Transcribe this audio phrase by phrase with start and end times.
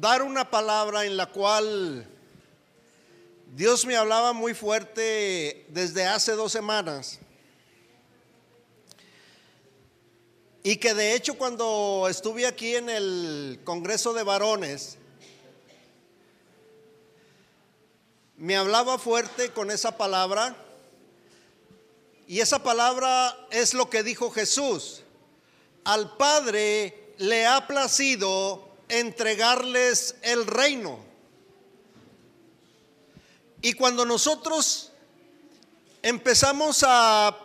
[0.00, 2.06] dar una palabra en la cual
[3.54, 7.18] Dios me hablaba muy fuerte desde hace dos semanas.
[10.62, 14.98] Y que de hecho cuando estuve aquí en el Congreso de Varones,
[18.36, 20.54] me hablaba fuerte con esa palabra.
[22.28, 25.02] Y esa palabra es lo que dijo Jesús.
[25.84, 30.98] Al Padre le ha placido entregarles el reino.
[33.60, 34.92] Y cuando nosotros
[36.02, 37.36] empezamos a,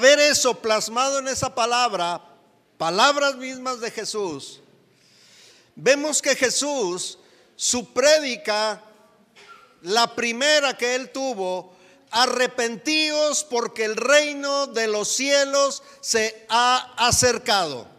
[0.00, 2.22] ver eso plasmado en esa palabra,
[2.76, 4.60] palabras mismas de Jesús,
[5.74, 7.18] vemos que Jesús,
[7.56, 8.82] su prédica,
[9.82, 11.74] la primera que él tuvo,
[12.10, 17.91] arrepentíos porque el reino de los cielos se ha acercado.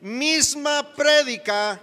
[0.00, 1.80] Misma prédica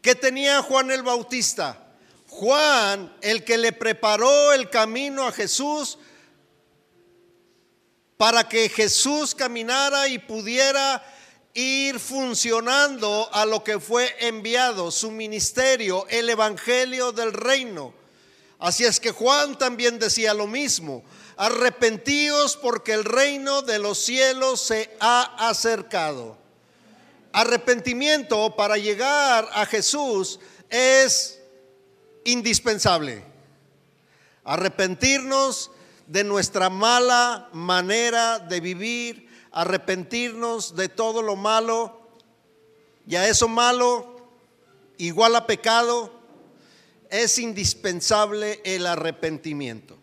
[0.00, 1.84] que tenía Juan el Bautista.
[2.28, 5.98] Juan, el que le preparó el camino a Jesús
[8.16, 11.02] para que Jesús caminara y pudiera
[11.54, 17.94] ir funcionando a lo que fue enviado, su ministerio, el Evangelio del Reino.
[18.58, 21.04] Así es que Juan también decía lo mismo,
[21.36, 26.36] arrepentíos porque el reino de los cielos se ha acercado.
[27.32, 30.40] Arrepentimiento para llegar a Jesús
[30.70, 31.40] es
[32.24, 33.24] indispensable.
[34.44, 35.70] Arrepentirnos
[36.06, 42.00] de nuestra mala manera de vivir, arrepentirnos de todo lo malo,
[43.06, 44.30] y a eso malo,
[44.98, 46.12] igual a pecado,
[47.10, 49.96] es indispensable el arrepentimiento.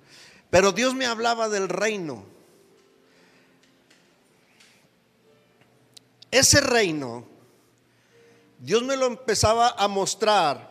[0.50, 2.26] Pero Dios me hablaba del reino.
[6.36, 7.26] Ese reino,
[8.60, 10.70] Dios me lo empezaba a mostrar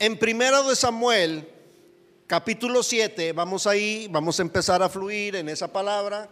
[0.00, 1.48] en primero de Samuel,
[2.26, 3.32] capítulo 7.
[3.32, 6.28] Vamos ahí, vamos a empezar a fluir en esa palabra.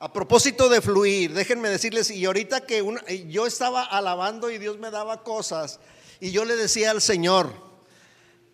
[0.00, 2.84] A propósito de fluir, déjenme decirles, y ahorita que
[3.28, 5.78] yo estaba alabando y Dios me daba cosas,
[6.18, 7.52] y yo le decía al Señor,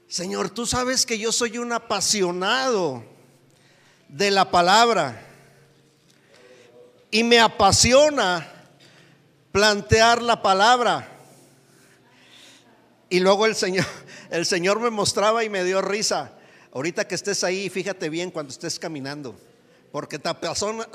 [0.07, 3.03] Señor, tú sabes que yo soy un apasionado
[4.11, 5.28] de la palabra
[7.11, 8.47] y me apasiona
[9.53, 11.09] plantear la palabra.
[13.09, 13.87] Y luego el Señor,
[14.31, 16.33] el Señor me mostraba y me dio risa.
[16.73, 19.35] Ahorita que estés ahí, fíjate bien cuando estés caminando.
[19.91, 20.31] Porque te,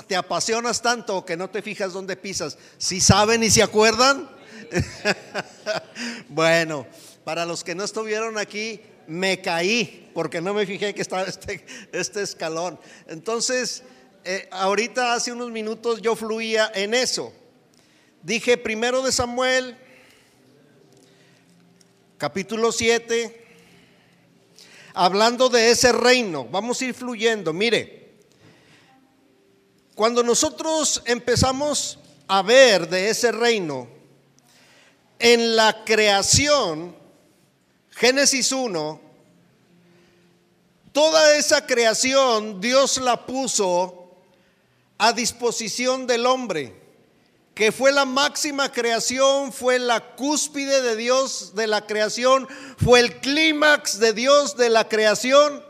[0.06, 2.56] te apasionas tanto que no te fijas dónde pisas.
[2.78, 4.30] Si saben y se acuerdan,
[6.28, 6.86] bueno,
[7.24, 11.66] para los que no estuvieron aquí, me caí porque no me fijé que estaba este,
[11.92, 12.78] este escalón.
[13.08, 13.82] Entonces,
[14.26, 17.30] eh, ahorita hace unos minutos yo fluía en eso.
[18.22, 19.76] Dije primero de Samuel,
[22.16, 23.46] capítulo 7,
[24.94, 26.46] hablando de ese reino.
[26.46, 27.52] Vamos a ir fluyendo.
[27.52, 28.14] Mire,
[29.94, 33.88] cuando nosotros empezamos a ver de ese reino,
[35.18, 36.96] en la creación,
[37.90, 39.00] Génesis 1,
[40.92, 44.03] toda esa creación Dios la puso
[44.98, 46.80] a disposición del hombre,
[47.54, 52.48] que fue la máxima creación, fue la cúspide de Dios de la creación,
[52.82, 55.64] fue el clímax de Dios de la creación.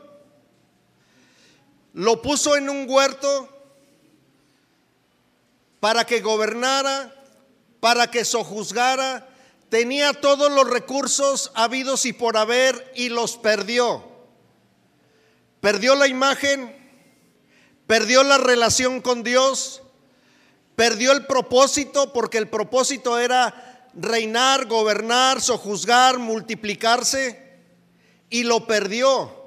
[1.92, 3.48] Lo puso en un huerto
[5.80, 7.14] para que gobernara,
[7.80, 9.28] para que sojuzgara,
[9.68, 14.02] tenía todos los recursos habidos y por haber y los perdió.
[15.60, 16.83] Perdió la imagen,
[17.86, 19.82] perdió la relación con Dios,
[20.76, 27.60] perdió el propósito porque el propósito era reinar, gobernar, sojuzgar, multiplicarse
[28.30, 29.44] y lo perdió.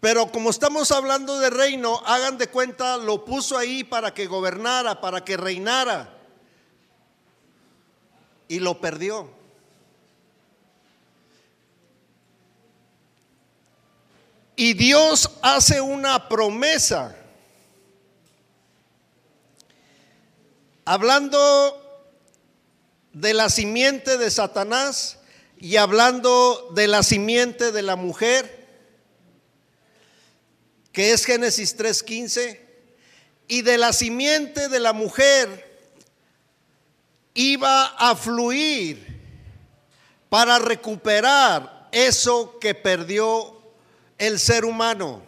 [0.00, 5.00] Pero como estamos hablando de reino, hagan de cuenta, lo puso ahí para que gobernara,
[5.00, 6.18] para que reinara
[8.48, 9.43] y lo perdió.
[14.56, 17.16] Y Dios hace una promesa.
[20.84, 21.80] Hablando
[23.12, 25.18] de la simiente de Satanás
[25.58, 28.64] y hablando de la simiente de la mujer,
[30.92, 32.60] que es Génesis 3.15,
[33.48, 35.72] y de la simiente de la mujer
[37.34, 39.20] iba a fluir
[40.28, 43.53] para recuperar eso que perdió
[44.18, 45.22] el ser humano.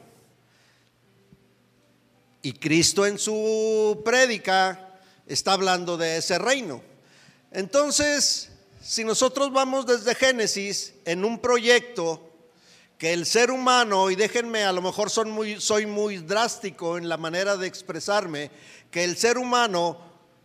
[2.43, 6.81] Y Cristo en su prédica está hablando de ese reino.
[7.51, 8.51] Entonces,
[8.81, 12.23] si nosotros vamos desde Génesis en un proyecto
[12.99, 17.57] que el ser humano, y déjenme, a lo mejor soy muy drástico en la manera
[17.57, 18.51] de expresarme,
[18.91, 19.99] que el ser humano,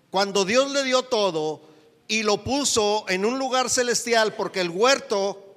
[0.09, 1.61] cuando Dios le dio todo
[2.07, 5.55] y lo puso en un lugar celestial, porque el huerto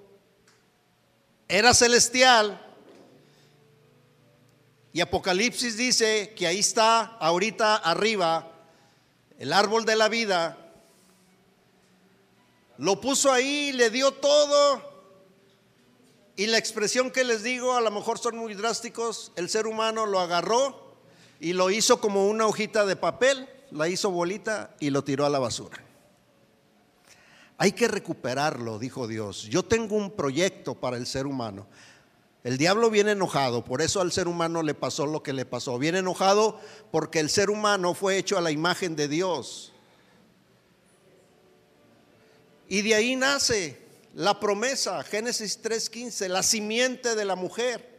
[1.48, 2.63] era celestial,
[4.94, 8.52] y Apocalipsis dice que ahí está ahorita arriba
[9.40, 10.56] el árbol de la vida,
[12.78, 14.94] lo puso ahí, le dio todo
[16.36, 20.06] y la expresión que les digo, a lo mejor son muy drásticos, el ser humano
[20.06, 20.94] lo agarró
[21.40, 25.30] y lo hizo como una hojita de papel, la hizo bolita y lo tiró a
[25.30, 25.82] la basura.
[27.58, 29.42] Hay que recuperarlo, dijo Dios.
[29.42, 31.66] Yo tengo un proyecto para el ser humano.
[32.44, 35.78] El diablo viene enojado, por eso al ser humano le pasó lo que le pasó.
[35.78, 36.60] Viene enojado
[36.92, 39.72] porque el ser humano fue hecho a la imagen de Dios.
[42.68, 43.78] Y de ahí nace
[44.12, 47.98] la promesa, Génesis 3:15, la simiente de la mujer.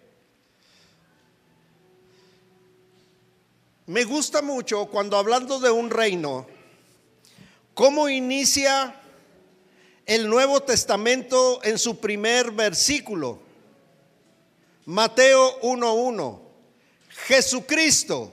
[3.88, 6.46] Me gusta mucho cuando hablando de un reino,
[7.74, 9.02] cómo inicia
[10.06, 13.45] el Nuevo Testamento en su primer versículo.
[14.86, 16.42] Mateo 1.1.
[17.28, 18.32] Jesucristo,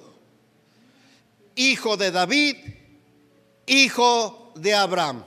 [1.55, 2.57] hijo de David,
[3.67, 5.25] hijo de Abraham.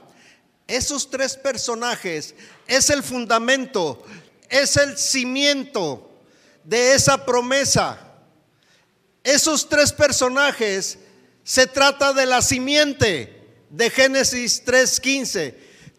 [0.68, 2.36] Esos tres personajes
[2.68, 4.04] es el fundamento,
[4.50, 6.12] es el cimiento
[6.64, 8.00] de esa promesa.
[9.24, 11.00] Esos tres personajes
[11.44, 15.56] se trata de la simiente de Génesis 3:15.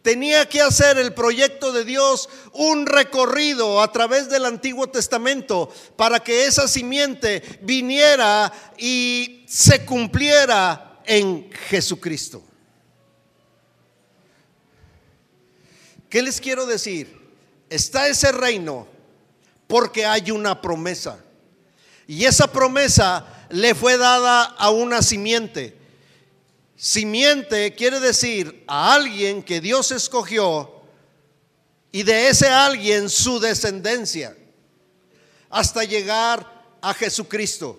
[0.06, 6.20] Tenía que hacer el proyecto de Dios un recorrido a través del Antiguo Testamento para
[6.20, 12.41] que esa simiente viniera y se cumpliera en Jesucristo.
[16.09, 17.12] ¿Qué les quiero decir?
[17.69, 18.87] Está ese reino
[19.67, 21.19] porque hay una promesa.
[22.06, 25.76] Y esa promesa le fue dada a una simiente.
[26.76, 30.82] Simiente quiere decir a alguien que Dios escogió
[31.90, 34.37] y de ese alguien su descendencia
[35.49, 37.78] hasta llegar a Jesucristo.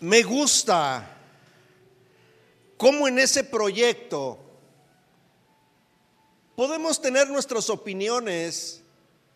[0.00, 1.14] Me gusta
[2.78, 4.38] cómo en ese proyecto
[6.56, 8.80] podemos tener nuestras opiniones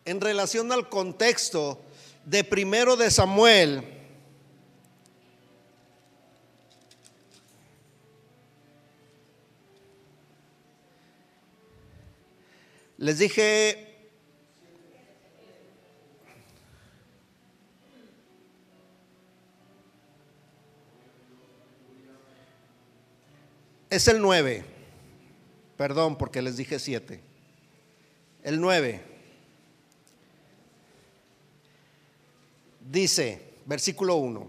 [0.05, 1.79] en relación al contexto
[2.25, 3.96] de primero de Samuel.
[12.97, 13.87] Les dije
[23.89, 24.65] Es el 9.
[25.77, 27.21] Perdón porque les dije 7.
[28.43, 29.01] El 9.
[32.81, 34.47] Dice, versículo 1.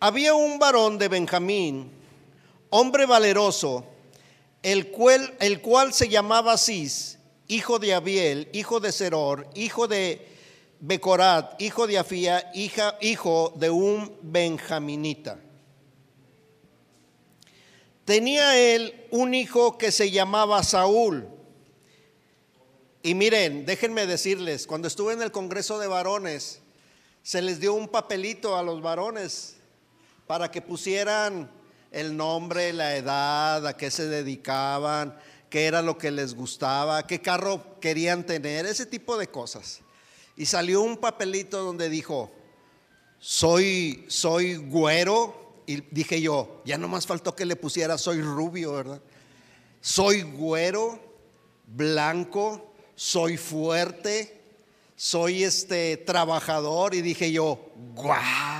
[0.00, 1.90] Había un varón de Benjamín,
[2.70, 3.84] hombre valeroso,
[4.66, 10.26] el cual, se llamaba Cis, hijo de Abiel, hijo de Seror, hijo de
[10.80, 15.38] Becorat, hijo de Afía, hijo de un benjaminita.
[18.04, 21.28] Tenía él un hijo que se llamaba Saúl.
[23.04, 26.60] Y miren, déjenme decirles, cuando estuve en el Congreso de Varones,
[27.22, 29.58] se les dio un papelito a los varones
[30.26, 31.48] para que pusieran
[31.90, 35.16] el nombre, la edad, a qué se dedicaban,
[35.50, 39.80] qué era lo que les gustaba, qué carro querían tener, ese tipo de cosas.
[40.36, 42.30] Y salió un papelito donde dijo,
[43.18, 48.72] soy, soy güero, y dije yo, ya no más faltó que le pusiera soy rubio,
[48.72, 49.00] ¿verdad?
[49.80, 51.00] Soy güero,
[51.66, 54.40] blanco, soy fuerte,
[54.94, 58.55] soy este trabajador y dije yo, wow.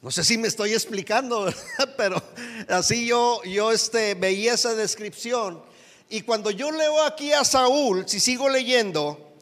[0.00, 1.52] No sé si me estoy explicando,
[1.96, 2.22] pero
[2.68, 5.62] así yo yo este veía esa descripción
[6.08, 9.34] y cuando yo leo aquí a Saúl, si sigo leyendo,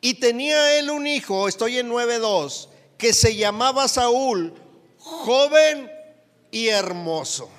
[0.00, 4.54] y tenía él un hijo, estoy en 9:2 que se llamaba Saúl,
[4.98, 5.90] joven
[6.50, 7.50] y hermoso.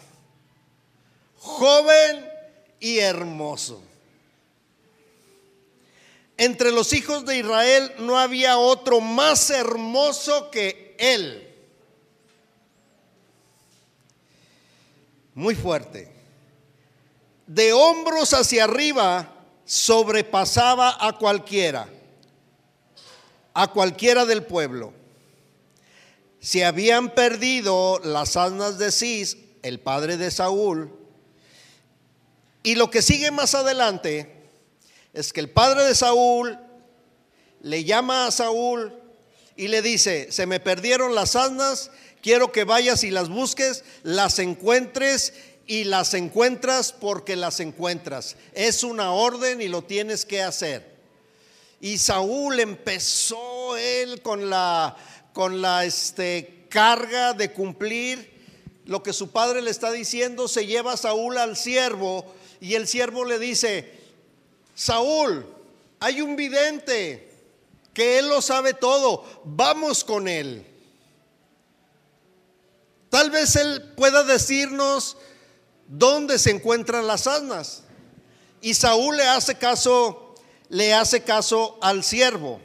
[1.37, 2.29] Joven
[2.79, 3.81] y hermoso.
[6.37, 11.48] Entre los hijos de Israel no había otro más hermoso que él.
[15.39, 16.11] Muy fuerte.
[17.47, 21.87] De hombros hacia arriba sobrepasaba a cualquiera,
[23.53, 24.91] a cualquiera del pueblo.
[26.41, 30.91] se habían perdido las asnas de Cis, el padre de Saúl.
[32.61, 34.49] Y lo que sigue más adelante
[35.13, 36.59] es que el padre de Saúl
[37.61, 38.93] le llama a Saúl
[39.55, 44.39] y le dice, se me perdieron las asnas, quiero que vayas y las busques, las
[44.39, 45.33] encuentres
[45.67, 48.35] y las encuentras porque las encuentras.
[48.53, 50.97] Es una orden y lo tienes que hacer.
[51.81, 54.97] Y Saúl empezó él con la
[55.33, 58.39] con la este, carga de cumplir
[58.85, 62.25] lo que su padre le está diciendo, se lleva a Saúl al siervo
[62.59, 63.93] y el siervo le dice,
[64.75, 65.45] Saúl,
[65.99, 67.31] hay un vidente
[67.93, 70.65] que él lo sabe todo, vamos con él.
[73.09, 75.17] Tal vez él pueda decirnos
[75.87, 77.83] dónde se encuentran las asnas.
[78.61, 80.35] Y Saúl le hace caso,
[80.69, 82.61] le hace caso al siervo.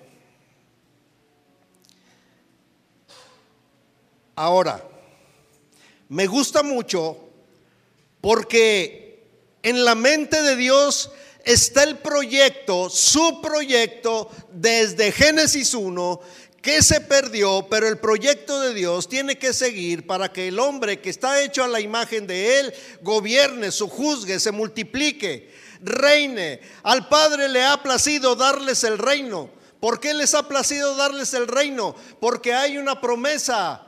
[4.36, 4.86] Ahora,
[6.08, 7.16] me gusta mucho
[8.20, 9.26] porque
[9.62, 11.10] en la mente de Dios
[11.44, 16.20] está el proyecto, su proyecto desde Génesis 1
[16.64, 20.98] que se perdió, pero el proyecto de Dios tiene que seguir para que el hombre
[20.98, 25.52] que está hecho a la imagen de Él gobierne, juzgue, se multiplique,
[25.82, 26.62] reine.
[26.82, 29.50] Al Padre le ha placido darles el reino.
[29.78, 31.94] ¿Por qué les ha placido darles el reino?
[32.18, 33.86] Porque hay una promesa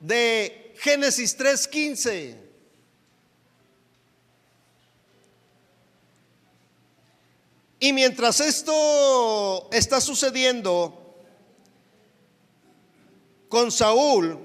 [0.00, 2.36] de Génesis 3:15.
[7.78, 11.05] Y mientras esto está sucediendo
[13.48, 14.38] con Saúl,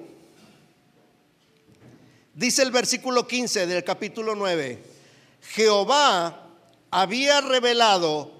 [2.33, 4.83] dice el versículo 15 del capítulo 9,
[5.41, 6.47] Jehová
[6.91, 8.31] había revelado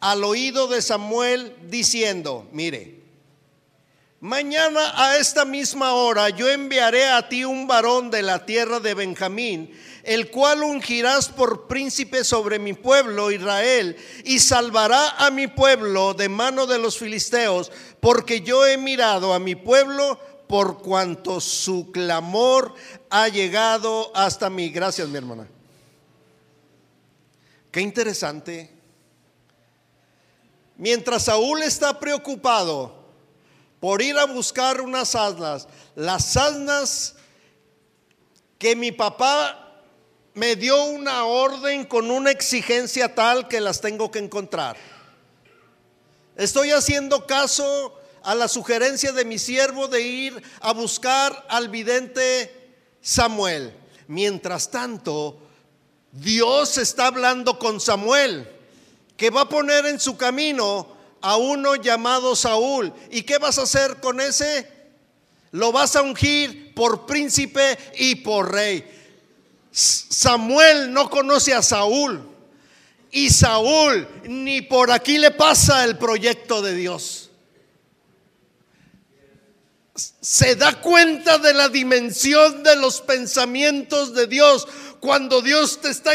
[0.00, 3.03] al oído de Samuel diciendo, mire,
[4.24, 8.94] Mañana a esta misma hora yo enviaré a ti un varón de la tierra de
[8.94, 16.14] Benjamín, el cual ungirás por príncipe sobre mi pueblo Israel, y salvará a mi pueblo
[16.14, 21.92] de mano de los filisteos, porque yo he mirado a mi pueblo por cuanto su
[21.92, 22.72] clamor
[23.10, 24.70] ha llegado hasta mí.
[24.70, 25.46] Gracias, mi hermana.
[27.70, 28.70] Qué interesante.
[30.78, 33.03] Mientras Saúl está preocupado,
[33.84, 37.16] por ir a buscar unas asnas, las asnas
[38.56, 39.82] que mi papá
[40.32, 44.78] me dio una orden con una exigencia tal que las tengo que encontrar.
[46.34, 52.72] Estoy haciendo caso a la sugerencia de mi siervo de ir a buscar al vidente
[53.02, 53.76] Samuel.
[54.08, 55.36] Mientras tanto,
[56.10, 58.50] Dios está hablando con Samuel,
[59.18, 60.93] que va a poner en su camino
[61.24, 62.92] a uno llamado Saúl.
[63.10, 64.70] ¿Y qué vas a hacer con ese?
[65.52, 68.84] Lo vas a ungir por príncipe y por rey.
[69.72, 72.28] Samuel no conoce a Saúl.
[73.10, 77.30] Y Saúl ni por aquí le pasa el proyecto de Dios.
[79.94, 84.68] Se da cuenta de la dimensión de los pensamientos de Dios
[85.00, 86.12] cuando Dios te está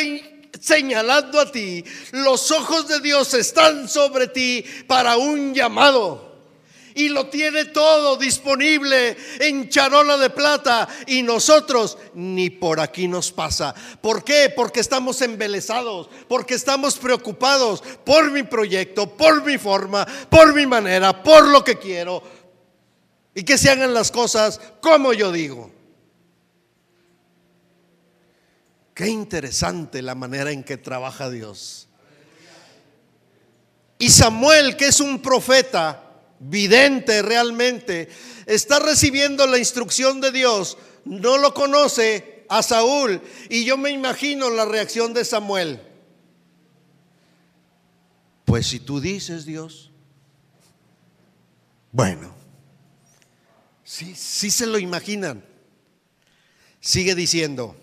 [0.60, 1.84] señalando a ti.
[2.12, 6.30] Los ojos de Dios están sobre ti para un llamado.
[6.96, 10.88] Y lo tiene todo disponible en charola de plata.
[11.08, 13.74] Y nosotros ni por aquí nos pasa.
[14.02, 14.52] ¿Por qué?
[14.54, 16.10] Porque estamos embelesados.
[16.28, 21.78] Porque estamos preocupados por mi proyecto, por mi forma, por mi manera, por lo que
[21.78, 22.22] quiero.
[23.34, 25.79] Y que se hagan las cosas como yo digo.
[29.00, 31.88] Qué interesante la manera en que trabaja Dios.
[33.98, 38.10] Y Samuel, que es un profeta, vidente realmente,
[38.46, 43.22] está recibiendo la instrucción de Dios, no lo conoce a Saúl.
[43.48, 45.82] Y yo me imagino la reacción de Samuel.
[48.44, 49.92] Pues si tú dices Dios,
[51.94, 52.36] bueno,
[53.86, 55.42] sí, sí se lo imaginan.
[56.82, 57.78] Sigue diciendo.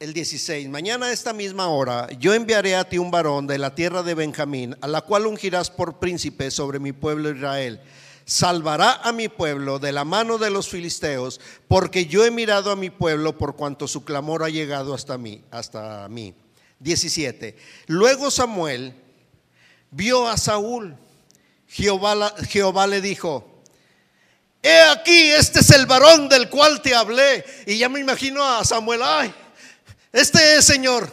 [0.00, 3.74] El 16, mañana a esta misma hora yo enviaré a ti un varón de la
[3.74, 7.82] tierra de Benjamín, a la cual ungirás por príncipe sobre mi pueblo Israel.
[8.24, 11.38] Salvará a mi pueblo de la mano de los filisteos,
[11.68, 15.42] porque yo he mirado a mi pueblo por cuanto su clamor ha llegado hasta mí,
[15.50, 16.32] hasta mí.
[16.78, 17.58] 17.
[17.88, 18.94] Luego Samuel
[19.90, 20.96] vio a Saúl.
[21.68, 23.62] Jehová, Jehová le dijo,
[24.62, 27.44] He aquí, este es el varón del cual te hablé.
[27.66, 29.34] Y ya me imagino a Samuel, ay,
[30.12, 31.10] este es, Señor.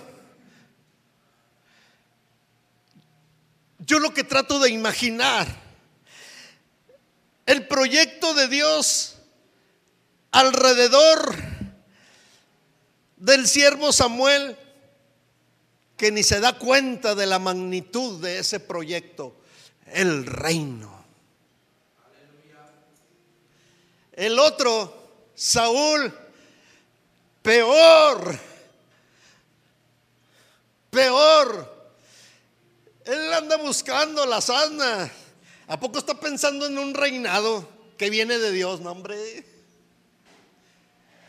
[3.79, 5.47] Yo lo que trato de imaginar,
[7.45, 9.15] el proyecto de Dios
[10.31, 11.35] alrededor
[13.15, 14.57] del siervo Samuel,
[15.95, 19.35] que ni se da cuenta de la magnitud de ese proyecto,
[19.87, 21.05] el reino.
[24.11, 26.13] El otro, Saúl,
[27.41, 28.37] peor,
[30.97, 31.93] peor.
[33.05, 35.11] Él anda buscando la sana.
[35.67, 39.03] ¿A poco está pensando en un reinado que viene de Dios, no?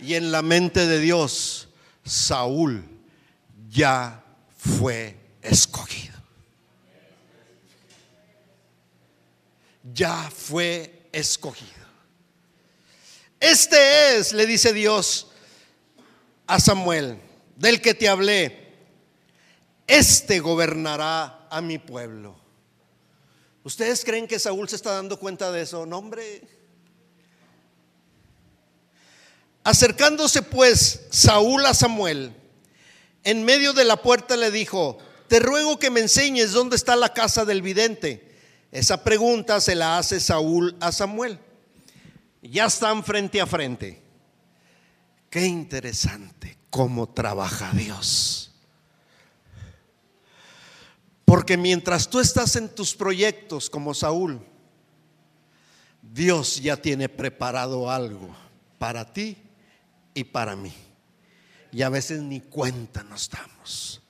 [0.00, 1.68] Y en la mente de Dios,
[2.02, 2.82] Saúl
[3.68, 4.24] ya
[4.56, 6.16] fue escogido.
[9.92, 11.68] Ya fue escogido.
[13.38, 15.26] Este es, le dice Dios
[16.46, 17.20] a Samuel,
[17.56, 18.67] del que te hablé.
[19.88, 22.36] Este gobernará a mi pueblo.
[23.64, 25.86] ¿Ustedes creen que Saúl se está dando cuenta de eso?
[25.86, 26.42] No, hombre.
[29.64, 32.34] Acercándose pues Saúl a Samuel,
[33.24, 37.12] en medio de la puerta le dijo, te ruego que me enseñes dónde está la
[37.12, 38.36] casa del vidente.
[38.70, 41.38] Esa pregunta se la hace Saúl a Samuel.
[42.42, 44.02] Ya están frente a frente.
[45.30, 48.37] Qué interesante cómo trabaja Dios.
[51.28, 54.40] Porque mientras tú estás en tus proyectos como Saúl,
[56.00, 58.34] Dios ya tiene preparado algo
[58.78, 59.36] para ti
[60.14, 60.72] y para mí.
[61.70, 64.00] Y a veces ni cuenta nos damos.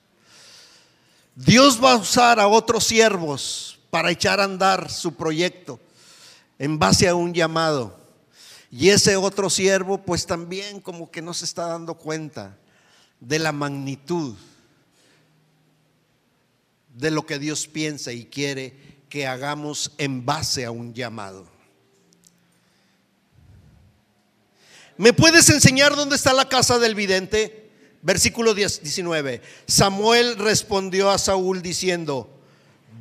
[1.34, 5.80] Dios va a usar a otros siervos para echar a andar su proyecto
[6.56, 7.98] en base a un llamado.
[8.70, 12.56] Y ese otro siervo pues también como que no se está dando cuenta
[13.18, 14.36] de la magnitud
[16.98, 18.74] de lo que Dios piensa y quiere
[19.08, 21.48] que hagamos en base a un llamado.
[24.96, 27.70] ¿Me puedes enseñar dónde está la casa del vidente?
[28.02, 29.40] Versículo 19.
[29.66, 32.28] Samuel respondió a Saúl diciendo,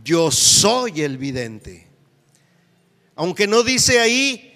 [0.03, 1.87] yo soy el vidente.
[3.15, 4.53] Aunque no dice ahí,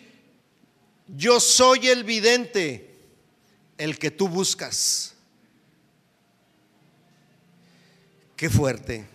[1.07, 2.95] yo soy el vidente,
[3.79, 5.15] el que tú buscas.
[8.35, 9.10] Qué fuerte.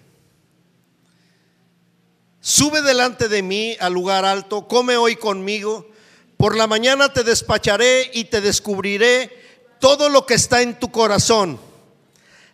[2.49, 5.91] Sube delante de mí al lugar alto, come hoy conmigo.
[6.37, 9.37] Por la mañana te despacharé y te descubriré
[9.81, 11.59] todo lo que está en tu corazón.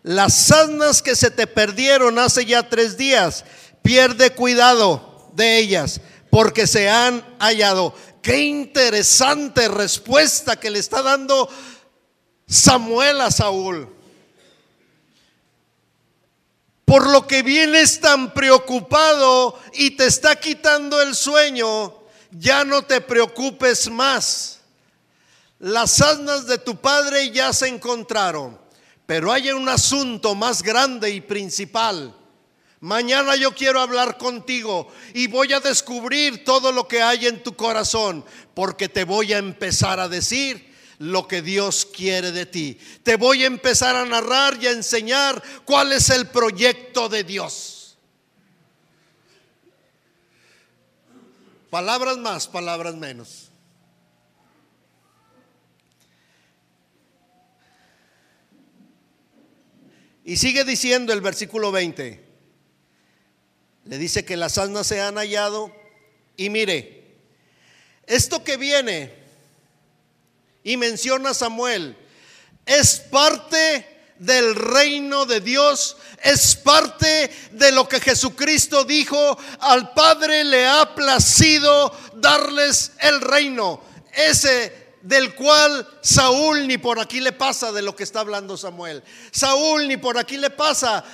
[0.02, 3.44] Las asnas que se te perdieron hace ya tres días,
[3.82, 6.00] pierde cuidado de ellas,
[6.30, 7.94] porque se han hallado.
[8.22, 11.50] Qué interesante respuesta que le está dando
[12.46, 13.94] Samuel a Saúl
[16.92, 22.02] por lo que vienes tan preocupado y te está quitando el sueño,
[22.32, 24.60] ya no te preocupes más.
[25.58, 28.60] Las asnas de tu padre ya se encontraron,
[29.06, 32.14] pero hay un asunto más grande y principal.
[32.80, 37.56] Mañana yo quiero hablar contigo y voy a descubrir todo lo que hay en tu
[37.56, 40.71] corazón, porque te voy a empezar a decir
[41.02, 42.78] lo que Dios quiere de ti.
[43.02, 47.98] Te voy a empezar a narrar y a enseñar cuál es el proyecto de Dios.
[51.70, 53.50] Palabras más, palabras menos.
[60.24, 62.24] Y sigue diciendo el versículo 20.
[63.86, 65.74] Le dice que las asnas se han hallado.
[66.36, 67.16] Y mire,
[68.06, 69.21] esto que viene
[70.64, 71.96] y menciona a Samuel,
[72.64, 80.44] es parte del reino de Dios, es parte de lo que Jesucristo dijo, al Padre
[80.44, 87.72] le ha placido darles el reino, ese del cual Saúl ni por aquí le pasa
[87.72, 89.02] de lo que está hablando Samuel.
[89.32, 91.04] Saúl ni por aquí le pasa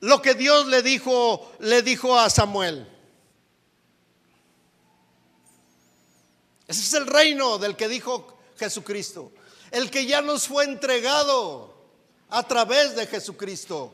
[0.00, 2.90] lo que Dios le dijo, le dijo a Samuel.
[6.66, 9.32] Ese es el reino del que dijo Jesucristo.
[9.70, 11.74] El que ya nos fue entregado
[12.28, 13.92] a través de Jesucristo.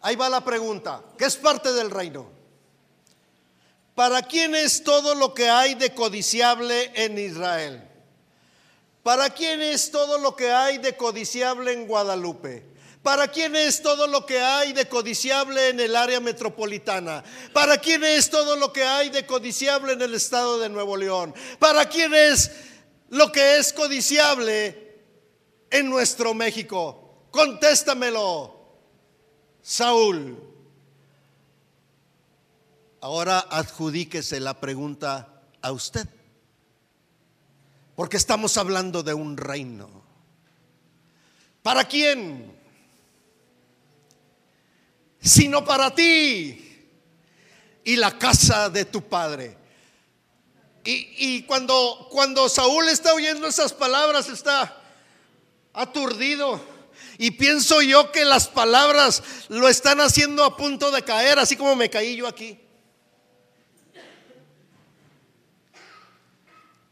[0.00, 1.02] Ahí va la pregunta.
[1.16, 2.26] ¿Qué es parte del reino?
[3.94, 7.88] ¿Para quién es todo lo que hay de codiciable en Israel?
[9.02, 12.71] ¿Para quién es todo lo que hay de codiciable en Guadalupe?
[13.02, 17.24] ¿Para quién es todo lo que hay de codiciable en el área metropolitana?
[17.52, 21.34] ¿Para quién es todo lo que hay de codiciable en el estado de Nuevo León?
[21.58, 22.52] ¿Para quién es
[23.08, 25.00] lo que es codiciable
[25.68, 27.26] en nuestro México?
[27.32, 28.54] Contéstamelo,
[29.60, 30.38] Saúl.
[33.00, 36.06] Ahora adjudíquese la pregunta a usted.
[37.96, 39.90] Porque estamos hablando de un reino.
[41.64, 42.61] ¿Para quién?
[45.22, 46.58] Sino para ti
[47.84, 49.56] y la casa de tu padre.
[50.84, 54.82] Y, cuando, cuando Saúl está oyendo esas palabras, está
[55.72, 56.60] aturdido.
[57.18, 61.76] Y pienso yo que las palabras lo están haciendo a punto de caer, así como
[61.76, 62.58] me caí yo aquí.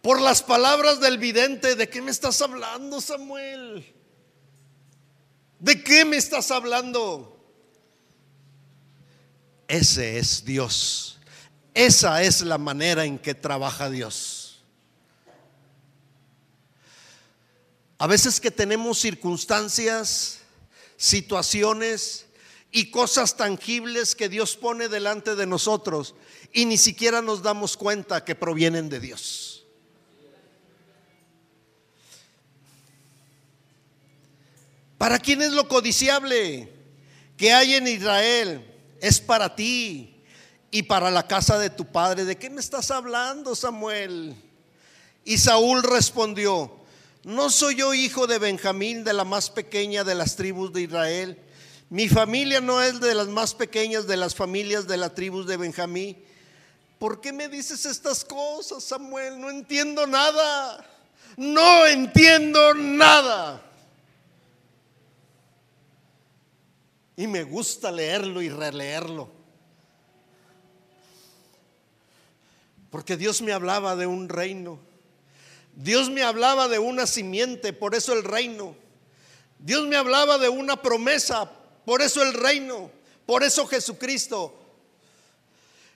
[0.02, 3.92] Por las palabras del vidente, ¿de qué me estás hablando, Samuel?
[5.58, 7.39] ¿De qué me estás hablando?
[9.70, 11.20] Ese es Dios.
[11.74, 14.64] Esa es la manera en que trabaja Dios.
[17.96, 20.40] A veces que tenemos circunstancias,
[20.96, 22.26] situaciones
[22.72, 26.16] y cosas tangibles que Dios pone delante de nosotros
[26.52, 29.64] y ni siquiera nos damos cuenta que provienen de Dios.
[34.98, 36.68] ¿Para quién es lo codiciable
[37.36, 38.69] que hay en Israel?
[39.00, 40.22] Es para ti
[40.70, 42.24] y para la casa de tu padre.
[42.24, 44.36] ¿De qué me estás hablando, Samuel?
[45.24, 46.70] Y Saúl respondió,
[47.24, 51.38] ¿no soy yo hijo de Benjamín, de la más pequeña de las tribus de Israel?
[51.88, 55.56] Mi familia no es de las más pequeñas de las familias de la tribu de
[55.56, 56.16] Benjamín.
[57.00, 59.40] ¿Por qué me dices estas cosas, Samuel?
[59.40, 60.86] No entiendo nada.
[61.36, 63.60] No entiendo nada.
[67.20, 69.28] Y me gusta leerlo y releerlo.
[72.88, 74.78] Porque Dios me hablaba de un reino.
[75.76, 78.74] Dios me hablaba de una simiente, por eso el reino.
[79.58, 81.52] Dios me hablaba de una promesa,
[81.84, 82.90] por eso el reino.
[83.26, 84.58] Por eso Jesucristo.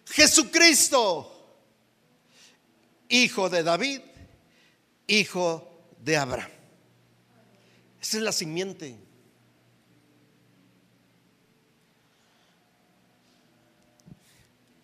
[0.04, 1.56] Jesucristo,
[3.08, 4.02] hijo de David,
[5.06, 6.50] hijo de Abraham.
[8.02, 8.98] Esa es la simiente.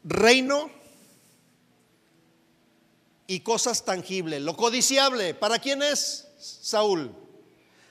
[0.05, 0.71] Reino
[3.27, 4.43] y cosas tangibles.
[4.43, 7.15] Lo codiciable, ¿para quién es Saúl?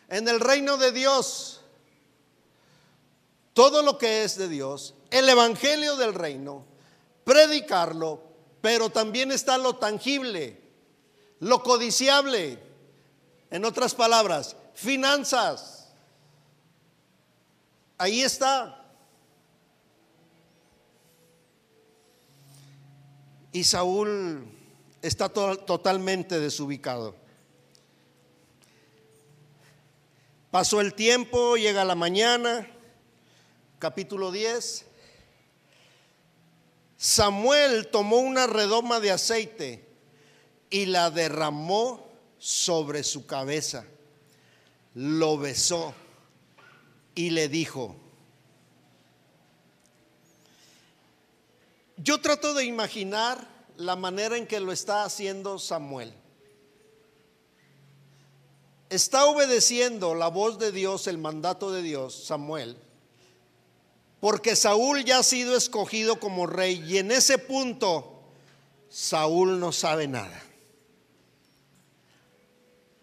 [0.10, 1.62] En el reino de Dios,
[3.54, 6.66] todo lo que es de Dios, el evangelio del reino,
[7.24, 8.24] predicarlo,
[8.62, 10.60] pero también está lo tangible,
[11.40, 12.60] lo codiciable.
[13.52, 15.88] En otras palabras, finanzas.
[17.98, 18.79] Ahí está.
[23.52, 24.46] Y Saúl
[25.02, 27.16] está totalmente desubicado.
[30.52, 32.68] Pasó el tiempo, llega la mañana,
[33.78, 34.86] capítulo 10.
[36.98, 39.86] Samuel tomó una redoma de aceite
[40.70, 42.08] y la derramó
[42.40, 43.86] sobre su cabeza.
[44.96, 45.94] Lo besó
[47.16, 47.96] y le dijo,
[52.02, 56.14] yo trato de imaginar la manera en que lo está haciendo Samuel.
[58.90, 62.76] Está obedeciendo la voz de Dios, el mandato de Dios, Samuel,
[64.20, 68.24] porque Saúl ya ha sido escogido como rey y en ese punto
[68.90, 70.42] Saúl no sabe nada.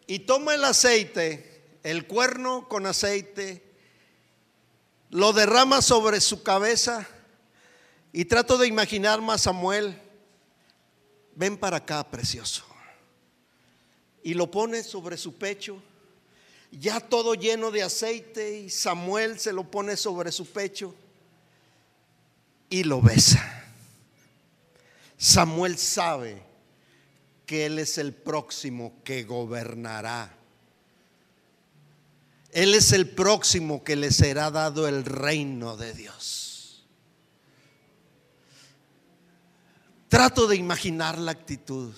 [0.09, 3.63] Y toma el aceite, el cuerno con aceite,
[5.11, 7.09] lo derrama sobre su cabeza
[8.17, 9.95] y trato de imaginar más Samuel
[11.35, 12.65] ven para acá, precioso.
[14.23, 15.83] Y lo pone sobre su pecho,
[16.71, 20.95] ya todo lleno de aceite, y Samuel se lo pone sobre su pecho
[22.71, 23.67] y lo besa.
[25.19, 26.43] Samuel sabe
[27.45, 30.35] que Él es el próximo que gobernará.
[32.51, 36.46] Él es el próximo que le será dado el reino de Dios.
[40.09, 41.93] Trato de imaginar la actitud.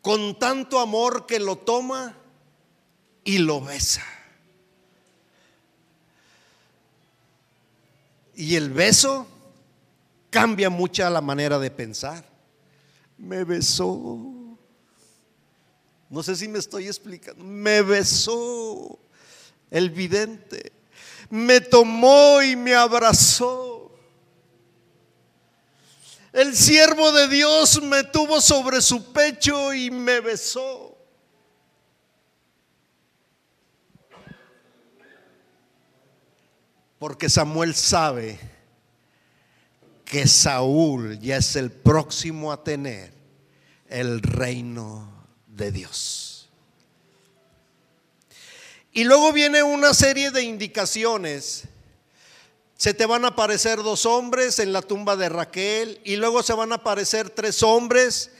[0.00, 2.16] Con tanto amor que lo toma
[3.24, 4.04] y lo besa.
[8.34, 9.26] Y el beso
[10.30, 12.24] cambia mucha la manera de pensar.
[13.18, 14.56] Me besó.
[16.08, 17.42] No sé si me estoy explicando.
[17.42, 18.98] Me besó
[19.70, 20.72] el vidente.
[21.28, 23.77] Me tomó y me abrazó.
[26.32, 30.96] El siervo de Dios me tuvo sobre su pecho y me besó.
[36.98, 38.38] Porque Samuel sabe
[40.04, 43.12] que Saúl ya es el próximo a tener
[43.88, 46.48] el reino de Dios.
[48.92, 51.64] Y luego viene una serie de indicaciones.
[52.78, 56.52] Se te van a aparecer dos hombres en la tumba de Raquel y luego se
[56.52, 58.30] van a aparecer tres hombres.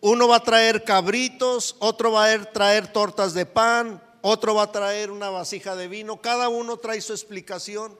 [0.00, 4.72] Uno va a traer cabritos, otro va a traer tortas de pan, otro va a
[4.72, 6.22] traer una vasija de vino.
[6.22, 7.98] Cada uno trae su explicación.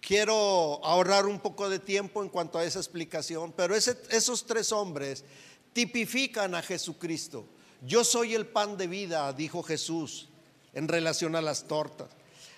[0.00, 5.24] Quiero ahorrar un poco de tiempo en cuanto a esa explicación, pero esos tres hombres
[5.72, 7.44] tipifican a Jesucristo.
[7.82, 10.28] Yo soy el pan de vida, dijo Jesús
[10.74, 12.06] en relación a las tortas.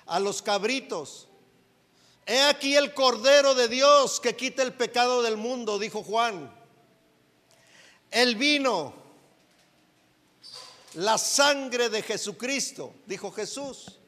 [0.04, 1.25] A los cabritos,
[2.26, 6.52] he aquí el Cordero de Dios que quita el pecado del mundo, dijo Juan.
[8.10, 8.94] El vino,
[10.94, 13.98] la sangre de Jesucristo, dijo Jesús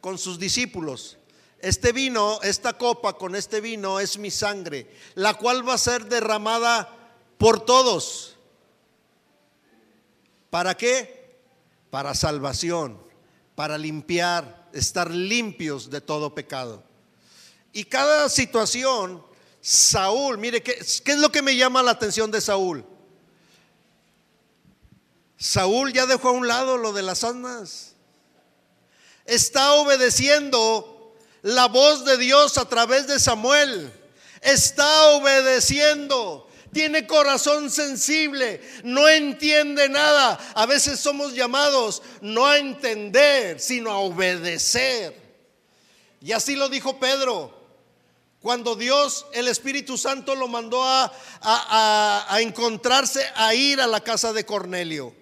[0.00, 1.18] con sus discípulos.
[1.60, 6.06] Este vino, esta copa con este vino es mi sangre, la cual va a ser
[6.06, 6.90] derramada
[7.38, 8.36] por todos.
[10.50, 11.40] ¿Para qué?
[11.90, 13.02] Para salvación,
[13.54, 16.82] para limpiar, estar limpios de todo pecado.
[17.74, 19.20] Y cada situación,
[19.60, 22.86] Saúl, mire, ¿qué, ¿qué, es lo que me llama la atención de Saúl?
[25.36, 27.96] Saúl ya dejó a un lado lo de las almas.
[29.24, 33.92] Está obedeciendo la voz de Dios a través de Samuel.
[34.40, 36.48] Está obedeciendo.
[36.72, 40.38] Tiene corazón sensible, no entiende nada.
[40.54, 45.24] A veces somos llamados no a entender, sino a obedecer.
[46.20, 47.63] Y así lo dijo Pedro.
[48.44, 54.44] Cuando Dios, el Espíritu Santo, lo mandó a, encontrarse, a ir a la casa de
[54.44, 55.14] Cornelio.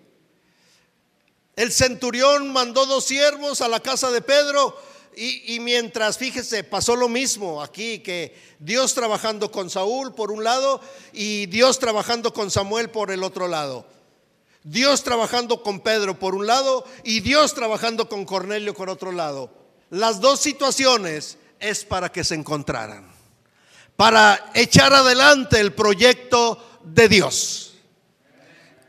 [1.55, 4.77] El centurión mandó dos siervos a la casa de Pedro
[5.15, 10.81] y, mientras, fíjese, pasó lo mismo aquí, que Dios trabajando con Saúl por un lado
[11.13, 13.87] y Dios trabajando con Samuel por el otro lado.
[14.65, 19.49] Dios trabajando con Pedro por un lado y Dios trabajando con Cornelio por otro lado.
[19.91, 23.12] Las dos situaciones es para que se encontraran,
[24.03, 27.75] para echar adelante el proyecto de Dios.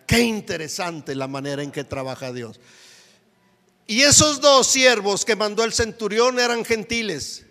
[0.08, 2.60] Qué interesante la manera en que trabaja Dios.
[3.86, 7.46] Y esos dos siervos que mandó el centurión eran gentiles.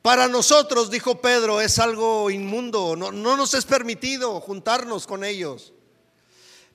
[0.00, 5.74] Para nosotros, dijo Pedro, es algo inmundo, no, nos es permitido juntarnos con ellos.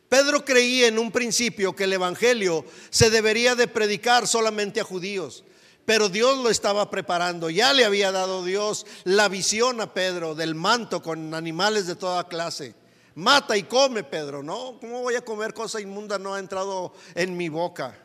[0.08, 5.44] Pedro creía en un principio que el Evangelio se debería de predicar solamente a judíos,
[5.88, 7.50] pero Dios lo estaba preparando.
[7.50, 12.28] Ya le había dado Dios la visión a Pedro del manto con animales de toda
[12.28, 12.76] clase.
[13.16, 14.78] Mata y come, Pedro, ¿no?
[14.82, 16.20] ¿Cómo voy a comer cosa inmunda?
[16.20, 17.98] No ha entrado en mi boca.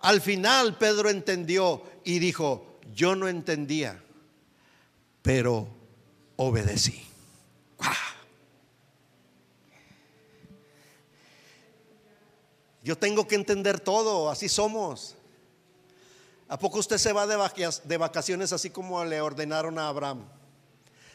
[0.00, 4.02] Al final Pedro entendió y dijo, yo no entendía,
[5.22, 5.68] pero
[6.34, 7.00] obedecí.
[12.82, 15.14] Yo tengo que entender todo, así somos.
[16.48, 20.24] ¿A poco usted se va de vacaciones así como le ordenaron a Abraham?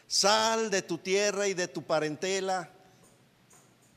[0.07, 2.71] Sal de tu tierra y de tu parentela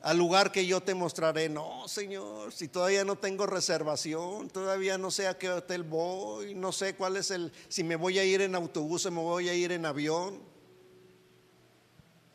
[0.02, 1.48] al lugar que yo te mostraré.
[1.48, 6.72] No, Señor, si todavía no tengo reservación, todavía no sé a qué hotel voy, no
[6.72, 9.54] sé cuál es el, si me voy a ir en autobús o me voy a
[9.54, 10.40] ir en avión.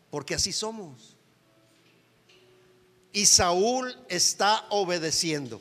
[0.09, 1.17] Porque así somos.
[3.11, 5.59] Y Saúl está obedeciendo.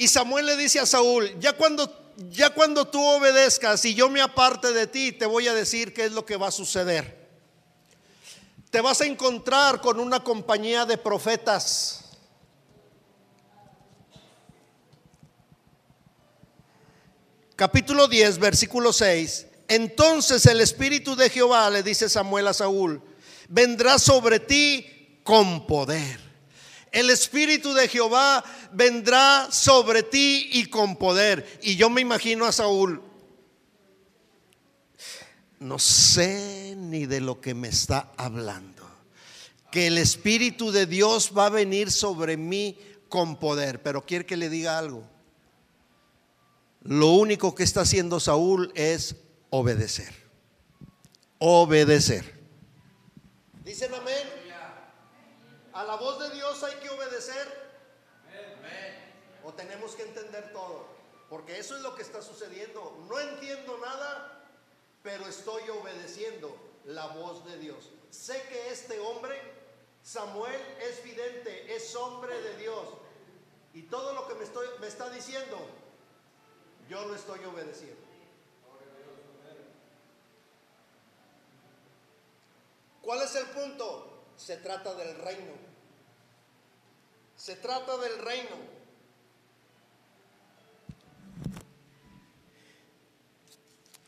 [0.00, 4.20] Y Samuel le dice a Saúl, ya cuando ya cuando tú obedezcas y yo me
[4.20, 7.20] aparte de ti, te voy a decir qué es lo que va a suceder
[8.70, 12.04] te vas a encontrar con una compañía de profetas.
[17.56, 19.46] Capítulo 10, versículo 6.
[19.68, 23.02] Entonces el Espíritu de Jehová, le dice Samuel a Saúl,
[23.48, 26.29] vendrá sobre ti con poder.
[26.92, 31.60] El Espíritu de Jehová vendrá sobre ti y con poder.
[31.62, 33.02] Y yo me imagino a Saúl,
[35.60, 38.88] no sé ni de lo que me está hablando.
[39.70, 42.76] Que el Espíritu de Dios va a venir sobre mí
[43.08, 43.80] con poder.
[43.82, 45.04] Pero quiere que le diga algo.
[46.82, 49.14] Lo único que está haciendo Saúl es
[49.50, 50.12] obedecer.
[51.38, 52.40] Obedecer.
[53.64, 54.39] Dicen amén.
[55.80, 57.70] A la voz de Dios hay que obedecer.
[59.42, 60.84] O tenemos que entender todo.
[61.30, 63.02] Porque eso es lo que está sucediendo.
[63.08, 64.44] No entiendo nada,
[65.02, 67.88] pero estoy obedeciendo la voz de Dios.
[68.10, 69.40] Sé que este hombre,
[70.02, 72.86] Samuel, es vidente, es hombre de Dios.
[73.72, 75.56] Y todo lo que me, estoy, me está diciendo,
[76.90, 78.10] yo lo estoy obedeciendo.
[83.24, 84.24] es el punto?
[84.36, 85.69] Se trata del reino.
[87.42, 88.54] Se trata del reino.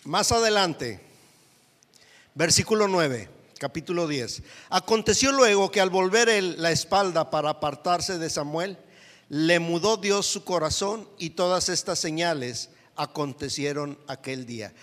[0.05, 1.01] Más adelante,
[2.35, 4.43] versículo 9, capítulo 10.
[4.69, 8.77] Aconteció luego que al volver él la espalda para apartarse de Samuel,
[9.31, 14.75] le mudó Dios su corazón y todas estas señales acontecieron aquel día.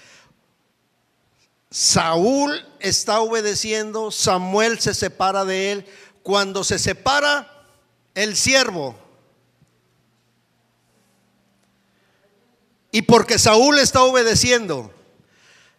[1.69, 5.85] Saúl está obedeciendo, Samuel se separa de él.
[6.23, 7.58] Cuando se separa
[8.15, 8.95] el siervo,
[12.91, 14.91] y porque Saúl está obedeciendo,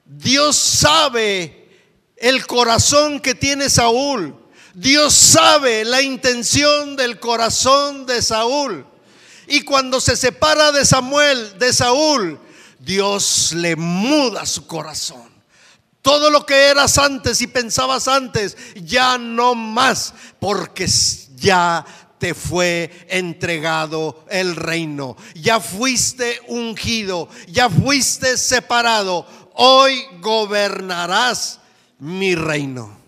[0.04, 1.68] Dios sabe
[2.16, 4.36] el corazón que tiene Saúl.
[4.74, 8.86] Dios sabe la intención del corazón de Saúl.
[9.48, 12.38] Y cuando se separa de Samuel, de Saúl,
[12.78, 15.28] Dios le muda su corazón.
[16.02, 20.86] Todo lo que eras antes y pensabas antes, ya no más, porque
[21.34, 21.84] ya
[22.20, 25.16] te fue entregado el reino.
[25.34, 29.26] Ya fuiste ungido, ya fuiste separado.
[29.54, 31.58] Hoy gobernarás
[31.98, 33.00] mi reino.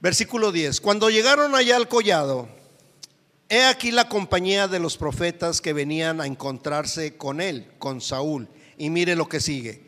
[0.00, 0.80] Versículo 10.
[0.82, 2.48] Cuando llegaron allá al collado,
[3.48, 8.48] He aquí la compañía de los profetas que venían a encontrarse con él, con Saúl.
[8.76, 9.85] Y mire lo que sigue.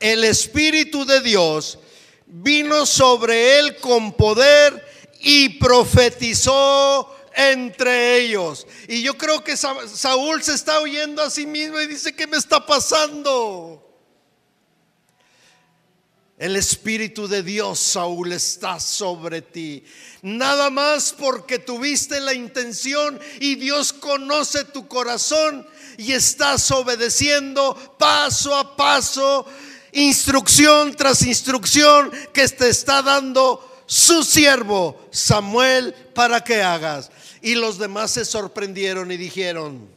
[0.00, 1.78] El Espíritu de Dios
[2.26, 4.86] vino sobre él con poder
[5.20, 8.66] y profetizó entre ellos.
[8.88, 12.36] Y yo creo que Saúl se está oyendo a sí mismo y dice, ¿qué me
[12.36, 13.84] está pasando?
[16.38, 19.84] El Espíritu de Dios, Saúl, está sobre ti.
[20.22, 28.54] Nada más porque tuviste la intención y Dios conoce tu corazón y estás obedeciendo paso
[28.54, 29.46] a paso,
[29.92, 37.10] instrucción tras instrucción que te está dando su siervo Samuel para que hagas.
[37.40, 39.88] Y los demás se sorprendieron y dijeron,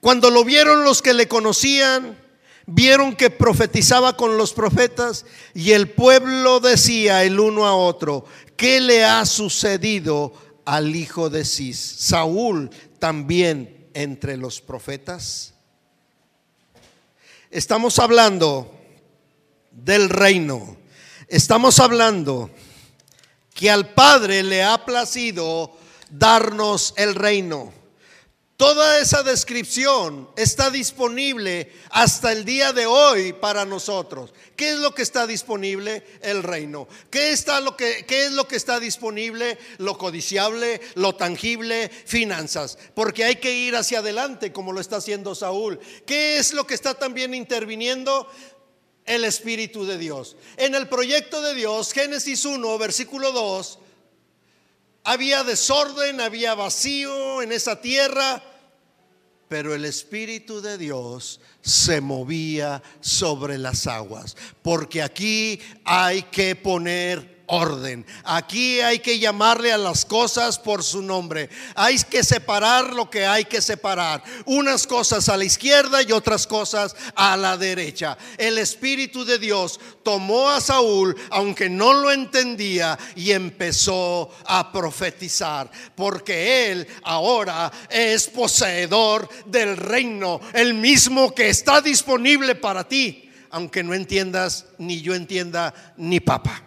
[0.00, 2.16] cuando lo vieron los que le conocían,
[2.66, 8.24] vieron que profetizaba con los profetas y el pueblo decía el uno a otro,
[8.56, 10.32] ¿qué le ha sucedido
[10.64, 11.78] al hijo de Cis?
[11.98, 12.70] Saúl
[13.00, 15.55] también entre los profetas.
[17.50, 18.74] Estamos hablando
[19.70, 20.76] del reino.
[21.28, 22.50] Estamos hablando
[23.54, 25.76] que al Padre le ha placido
[26.10, 27.72] darnos el reino.
[28.56, 34.32] Toda esa descripción está disponible hasta el día de hoy para nosotros.
[34.56, 36.06] ¿Qué es lo que está disponible?
[36.22, 36.88] El reino.
[37.10, 39.58] ¿Qué, está lo que, ¿Qué es lo que está disponible?
[39.76, 42.78] Lo codiciable, lo tangible, finanzas.
[42.94, 45.78] Porque hay que ir hacia adelante como lo está haciendo Saúl.
[46.06, 48.26] ¿Qué es lo que está también interviniendo?
[49.04, 50.34] El Espíritu de Dios.
[50.56, 53.80] En el proyecto de Dios, Génesis 1, versículo 2
[55.06, 58.42] había desorden, había vacío en esa tierra,
[59.48, 67.35] pero el Espíritu de Dios se movía sobre las aguas, porque aquí hay que poner
[67.46, 68.04] orden.
[68.24, 71.48] Aquí hay que llamarle a las cosas por su nombre.
[71.74, 74.22] Hay que separar lo que hay que separar.
[74.44, 78.16] Unas cosas a la izquierda y otras cosas a la derecha.
[78.36, 85.70] El Espíritu de Dios tomó a Saúl, aunque no lo entendía, y empezó a profetizar.
[85.94, 93.22] Porque él ahora es poseedor del reino, el mismo que está disponible para ti.
[93.50, 96.65] Aunque no entiendas, ni yo entienda, ni papá.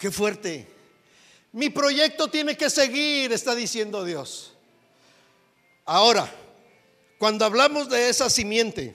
[0.00, 0.66] Qué fuerte.
[1.52, 4.54] Mi proyecto tiene que seguir, está diciendo Dios.
[5.84, 6.32] Ahora,
[7.18, 8.94] cuando hablamos de esa simiente,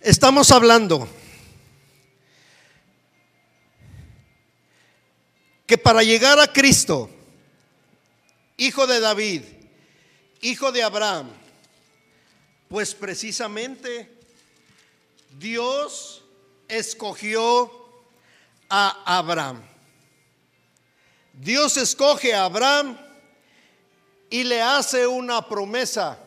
[0.00, 1.06] estamos hablando
[5.66, 7.10] que para llegar a Cristo,
[8.56, 9.42] hijo de David,
[10.40, 11.28] hijo de Abraham,
[12.68, 14.10] pues precisamente
[15.38, 16.24] Dios
[16.66, 17.83] escogió
[18.76, 19.62] a Abraham.
[21.32, 22.98] Dios escoge a Abraham
[24.28, 26.18] y le hace una promesa,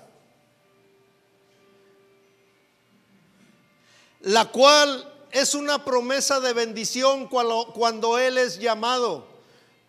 [4.21, 9.27] la cual es una promesa de bendición cuando, cuando él es llamado,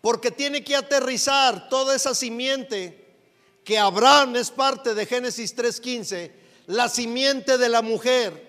[0.01, 3.07] porque tiene que aterrizar toda esa simiente
[3.63, 6.29] que Abraham es parte de Génesis 3.15,
[6.67, 8.48] la simiente de la mujer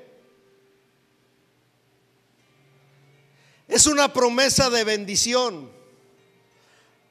[3.70, 5.70] Es una promesa de bendición.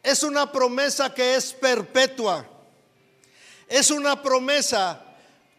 [0.03, 2.45] es una promesa que es perpetua.
[3.69, 5.01] Es una promesa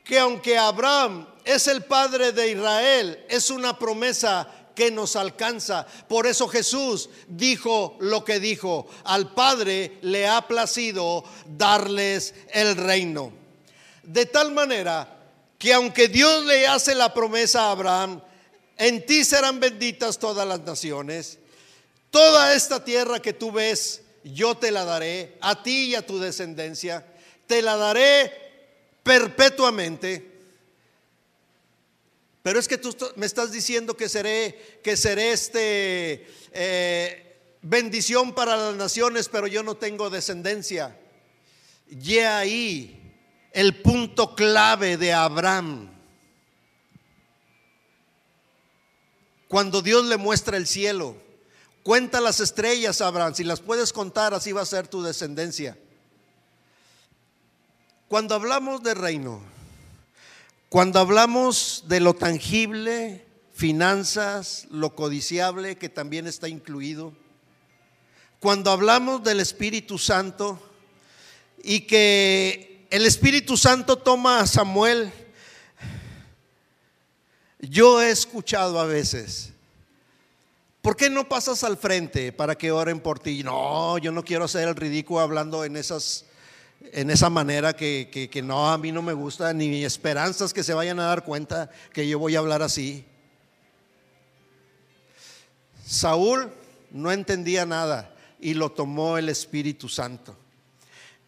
[0.04, 5.86] que aunque Abraham es el padre de Israel, es una promesa que nos alcanza.
[6.06, 8.86] Por eso Jesús dijo lo que dijo.
[9.04, 13.32] Al Padre le ha placido darles el reino.
[14.02, 15.18] De tal manera
[15.58, 18.22] que aunque Dios le hace la promesa a Abraham,
[18.80, 21.38] en ti serán benditas todas las naciones.
[22.10, 26.18] Toda esta tierra que tú ves, yo te la daré a ti y a tu
[26.18, 27.06] descendencia.
[27.46, 28.32] Te la daré
[29.02, 30.30] perpetuamente.
[32.42, 38.56] Pero es que tú me estás diciendo que seré, que seré este eh, bendición para
[38.56, 40.98] las naciones, pero yo no tengo descendencia.
[41.90, 43.14] Y ahí
[43.52, 45.99] el punto clave de Abraham.
[49.50, 51.16] Cuando Dios le muestra el cielo,
[51.82, 55.76] cuenta las estrellas, Abraham, si las puedes contar, así va a ser tu descendencia.
[58.06, 59.42] Cuando hablamos de reino,
[60.68, 67.12] cuando hablamos de lo tangible, finanzas, lo codiciable, que también está incluido,
[68.38, 70.60] cuando hablamos del Espíritu Santo
[71.64, 75.12] y que el Espíritu Santo toma a Samuel,
[77.60, 79.52] yo he escuchado a veces,
[80.82, 83.42] ¿por qué no pasas al frente para que oren por ti?
[83.42, 86.26] No, yo no quiero hacer el ridículo hablando en esas
[86.92, 90.98] en esa manera que, no, a mí no me gusta, ni esperanzas que se vayan
[90.98, 93.04] a dar cuenta que yo voy a hablar así.
[95.86, 96.50] Saúl
[96.90, 100.36] no entendía nada y lo tomó el Espíritu Santo.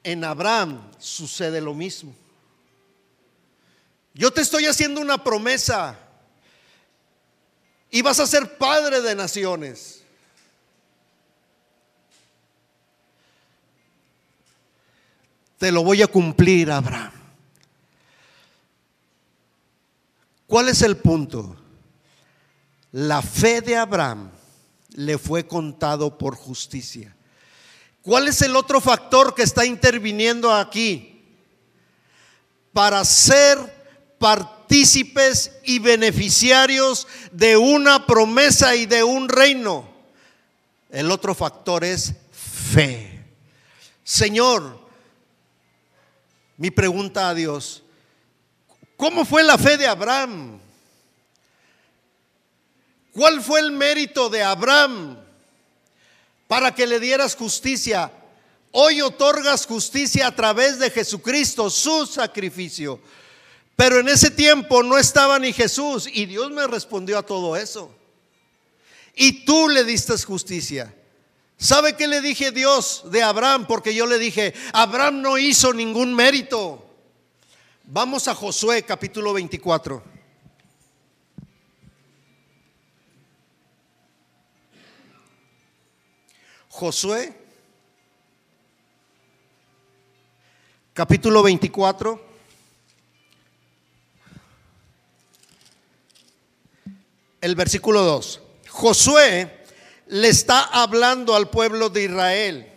[0.03, 2.15] En Abraham sucede lo mismo.
[4.15, 5.99] Yo te estoy haciendo una promesa
[7.93, 10.03] y vas a ser padre de naciones.
[15.63, 17.13] te lo voy a cumplir, Abraham.
[20.49, 21.57] ¿Cuál es el punto?
[22.91, 24.33] La fe de Abraham
[24.95, 27.15] le fue contado por justicia.
[28.03, 31.25] ¿Cuál es el otro factor que está interviniendo aquí?
[32.73, 33.59] Para ser
[34.73, 39.87] partícipes y beneficiarios de una promesa y de un reino.
[40.89, 42.15] El otro factor es
[42.73, 43.23] fe.
[44.03, 44.81] Señor,
[46.57, 47.83] mi pregunta a Dios,
[48.97, 50.59] ¿cómo fue la fe de Abraham?
[53.13, 55.19] ¿Cuál fue el mérito de Abraham
[56.49, 58.11] para que le dieras justicia?
[58.71, 63.03] Hoy otorgas justicia a través de Jesucristo, su sacrificio.
[63.77, 67.95] Pero en ese tiempo no estaba ni Jesús y Dios me respondió a todo eso.
[69.15, 70.95] Y tú le diste justicia.
[71.57, 73.67] ¿Sabe qué le dije Dios de Abraham?
[73.67, 76.85] Porque yo le dije, Abraham no hizo ningún mérito.
[77.85, 80.03] Vamos a Josué capítulo 24.
[86.69, 87.33] Josué
[90.95, 92.32] capítulo 24.
[97.43, 98.41] El versículo 2.
[98.69, 99.65] Josué
[100.07, 102.73] le está hablando al pueblo de Israel.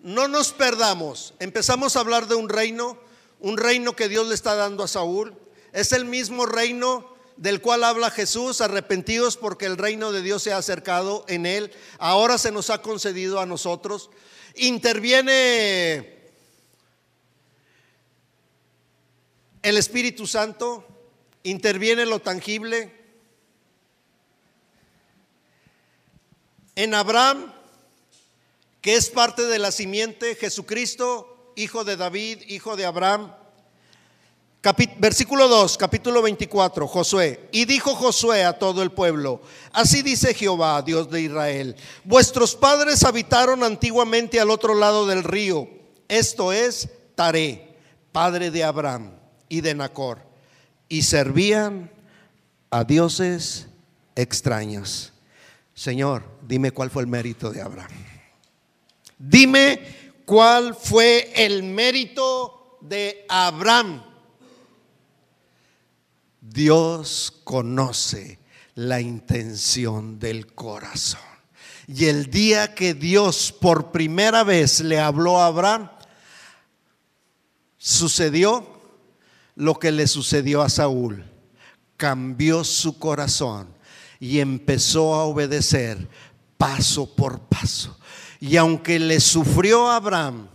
[0.00, 1.34] No nos perdamos.
[1.40, 2.98] Empezamos a hablar de un reino,
[3.38, 5.36] un reino que Dios le está dando a Saúl.
[5.74, 10.54] Es el mismo reino del cual habla Jesús, arrepentidos porque el reino de Dios se
[10.54, 11.70] ha acercado en él.
[11.98, 14.08] Ahora se nos ha concedido a nosotros.
[14.54, 16.30] Interviene
[19.62, 20.86] el Espíritu Santo,
[21.42, 22.99] interviene lo tangible,
[26.82, 27.52] en Abraham,
[28.80, 33.34] que es parte de la simiente, Jesucristo, hijo de David, hijo de Abraham.
[34.96, 37.48] versículo 2, capítulo 24, Josué.
[37.52, 43.04] Y dijo Josué a todo el pueblo, así dice Jehová, Dios de Israel, vuestros padres
[43.04, 45.68] habitaron antiguamente al otro lado del río,
[46.08, 47.76] esto es Taré,
[48.10, 49.12] padre de Abraham
[49.50, 50.20] y de Nacor,
[50.88, 51.90] y servían
[52.70, 53.66] a dioses
[54.14, 55.12] extraños.
[55.80, 57.90] Señor, dime cuál fue el mérito de Abraham.
[59.16, 64.02] Dime cuál fue el mérito de Abraham.
[66.38, 68.40] Dios conoce
[68.74, 71.22] la intención del corazón.
[71.86, 75.90] Y el día que Dios por primera vez le habló a Abraham,
[77.78, 78.68] sucedió
[79.54, 81.24] lo que le sucedió a Saúl.
[81.96, 83.79] Cambió su corazón
[84.20, 86.06] y empezó a obedecer
[86.58, 87.98] paso por paso.
[88.38, 90.48] Y aunque le sufrió Abraham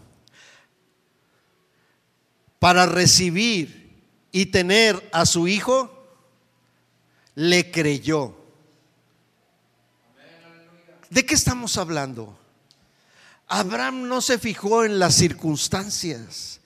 [2.59, 3.91] para recibir
[4.31, 5.91] y tener a su hijo,
[7.33, 8.35] le creyó.
[11.09, 12.37] ¿De qué estamos hablando?
[13.47, 16.61] Abraham no se fijó en las circunstancias.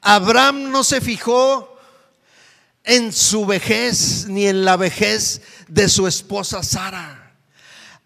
[0.00, 1.77] Abraham no se fijó
[2.88, 7.34] en su vejez ni en la vejez de su esposa Sara.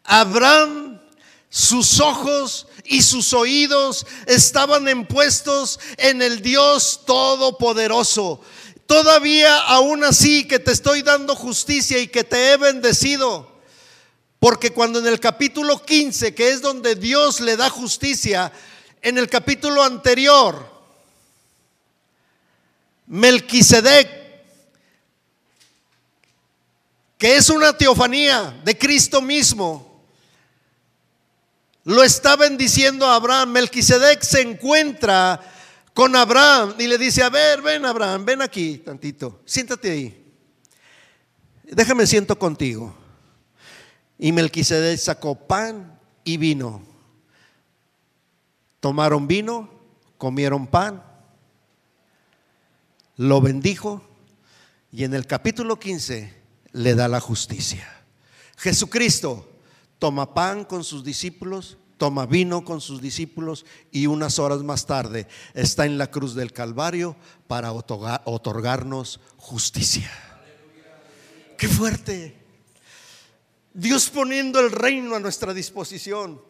[0.02, 1.00] Abraham,
[1.48, 8.40] sus ojos y sus oídos estaban impuestos en el Dios Todopoderoso.
[8.86, 13.52] Todavía aún así que te estoy dando justicia y que te he bendecido.
[14.40, 18.50] Porque cuando en el capítulo 15, que es donde Dios le da justicia,
[19.00, 20.68] en el capítulo anterior,
[23.06, 24.21] Melquisedec,
[27.22, 30.04] que es una teofanía de Cristo mismo,
[31.84, 33.52] lo está bendiciendo a Abraham.
[33.52, 35.40] Melquisedec se encuentra
[35.94, 40.34] con Abraham y le dice, a ver, ven Abraham, ven aquí tantito, siéntate ahí.
[41.62, 42.92] Déjame siento contigo.
[44.18, 46.82] Y Melquisedec sacó pan y vino.
[48.80, 49.70] Tomaron vino,
[50.18, 51.04] comieron pan,
[53.16, 54.02] lo bendijo
[54.90, 56.41] y en el capítulo 15
[56.72, 57.88] le da la justicia.
[58.56, 59.48] Jesucristo
[59.98, 65.28] toma pan con sus discípulos, toma vino con sus discípulos y unas horas más tarde
[65.54, 67.16] está en la cruz del Calvario
[67.46, 70.10] para otorgarnos justicia.
[71.56, 72.36] Qué fuerte.
[73.74, 76.42] Dios poniendo el reino a nuestra disposición.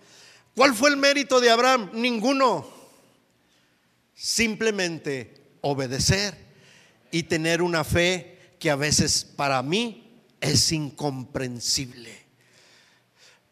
[0.56, 1.90] ¿Cuál fue el mérito de Abraham?
[1.92, 2.66] Ninguno.
[4.14, 6.36] Simplemente obedecer
[7.10, 10.11] y tener una fe que a veces para mí
[10.42, 12.26] es incomprensible.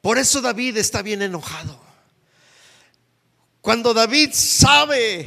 [0.02, 1.80] Por eso David está bien enojado.
[3.60, 5.26] Cuando David sabe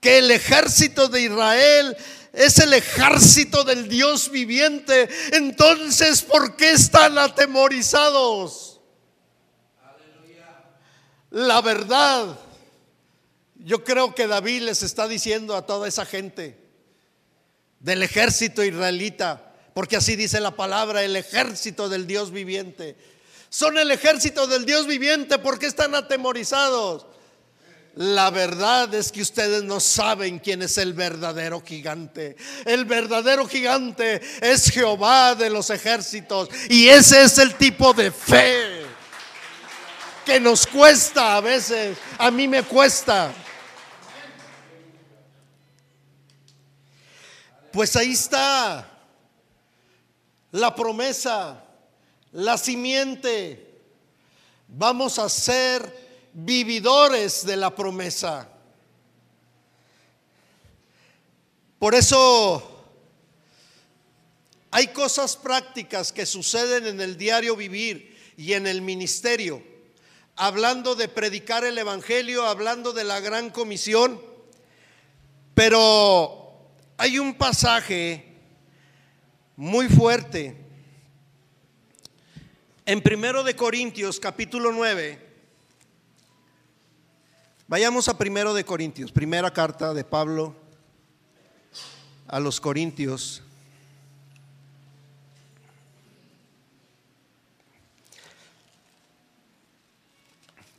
[0.00, 1.96] que el ejército de Israel
[2.32, 5.08] es el ejército del Dios viviente.
[5.32, 8.80] Entonces, ¿por qué están atemorizados?
[11.30, 12.38] La verdad,
[13.56, 16.58] yo creo que David les está diciendo a toda esa gente
[17.78, 22.96] del ejército israelita, porque así dice la palabra, el ejército del Dios viviente.
[23.48, 27.06] Son el ejército del Dios viviente, porque están atemorizados?
[27.94, 32.36] La verdad es que ustedes no saben quién es el verdadero gigante.
[32.64, 36.48] El verdadero gigante es Jehová de los ejércitos.
[36.70, 38.86] Y ese es el tipo de fe
[40.24, 41.98] que nos cuesta a veces.
[42.16, 43.30] A mí me cuesta.
[47.70, 48.91] Pues ahí está
[50.52, 51.64] la promesa,
[52.32, 53.80] la simiente.
[54.68, 58.48] Vamos a ser vividores de la promesa.
[61.78, 62.84] Por eso
[64.70, 69.62] hay cosas prácticas que suceden en el diario vivir y en el ministerio,
[70.36, 74.20] hablando de predicar el Evangelio, hablando de la gran comisión,
[75.54, 76.54] pero
[76.96, 78.31] hay un pasaje
[79.56, 80.56] muy fuerte
[82.86, 85.32] en primero de Corintios capítulo 9
[87.72, 90.54] Vayamos a primero de Corintios, primera carta de Pablo
[92.26, 93.42] a los Corintios.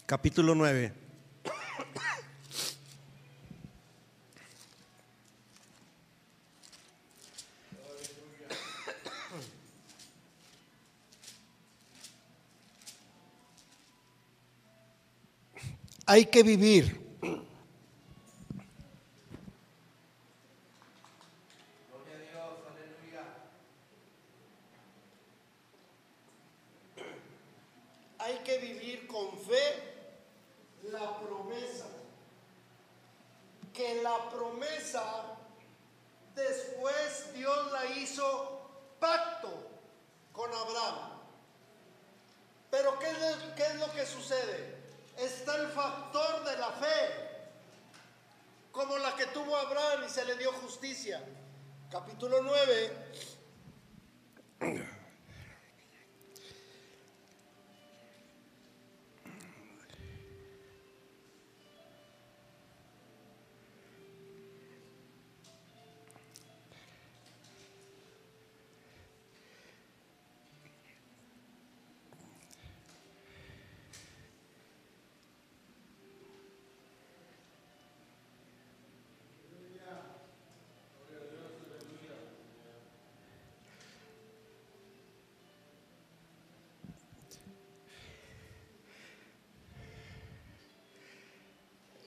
[0.05, 1.02] Capítulo 9.
[16.13, 17.02] Hay que vivir.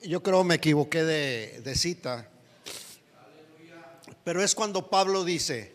[0.06, 2.28] Yo creo me equivoqué de, de cita,
[4.24, 5.72] pero es cuando Pablo dice,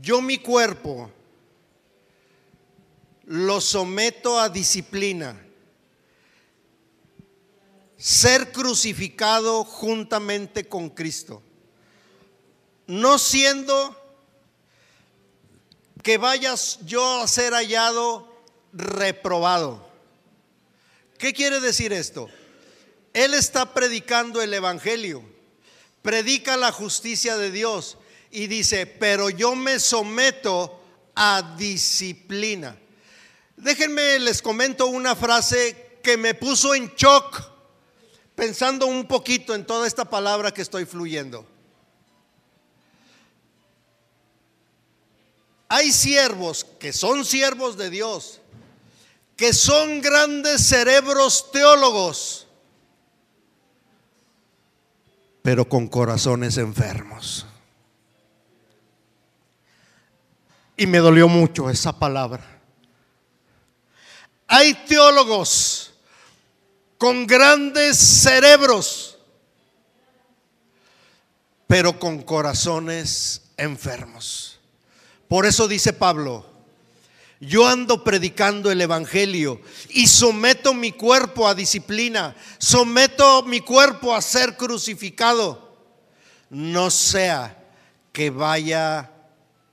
[0.00, 1.10] yo mi cuerpo
[3.24, 5.38] lo someto a disciplina,
[7.96, 11.42] ser crucificado juntamente con Cristo,
[12.86, 13.96] no siendo
[16.02, 18.26] que vayas yo a ser hallado
[18.72, 19.87] reprobado.
[21.18, 22.30] ¿Qué quiere decir esto?
[23.12, 25.24] Él está predicando el Evangelio,
[26.02, 27.98] predica la justicia de Dios
[28.30, 30.80] y dice, pero yo me someto
[31.16, 32.78] a disciplina.
[33.56, 37.42] Déjenme, les comento una frase que me puso en shock
[38.36, 41.44] pensando un poquito en toda esta palabra que estoy fluyendo.
[45.68, 48.37] Hay siervos que son siervos de Dios,
[49.38, 52.48] que son grandes cerebros teólogos,
[55.42, 57.46] pero con corazones enfermos.
[60.76, 62.44] Y me dolió mucho esa palabra.
[64.48, 65.92] Hay teólogos
[66.98, 69.18] con grandes cerebros,
[71.68, 74.58] pero con corazones enfermos.
[75.28, 76.47] Por eso dice Pablo,
[77.40, 79.60] yo ando predicando el Evangelio
[79.90, 85.76] y someto mi cuerpo a disciplina, someto mi cuerpo a ser crucificado,
[86.50, 87.56] no sea
[88.12, 89.12] que vaya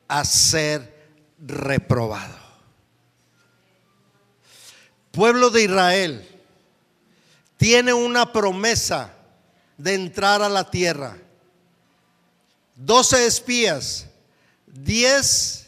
[0.07, 1.09] a ser
[1.39, 2.37] reprobado.
[5.11, 6.29] Pueblo de Israel
[7.57, 9.13] tiene una promesa
[9.77, 11.17] de entrar a la tierra.
[12.75, 14.07] Doce espías
[14.67, 15.64] diez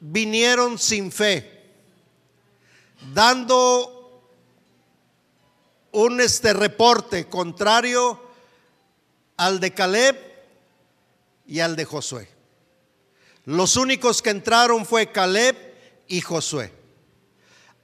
[0.00, 1.70] vinieron sin fe,
[3.12, 4.22] dando
[5.92, 8.20] un este reporte contrario
[9.36, 10.16] al de Caleb
[11.46, 12.28] y al de Josué.
[13.44, 15.56] Los únicos que entraron fue Caleb
[16.06, 16.72] y Josué.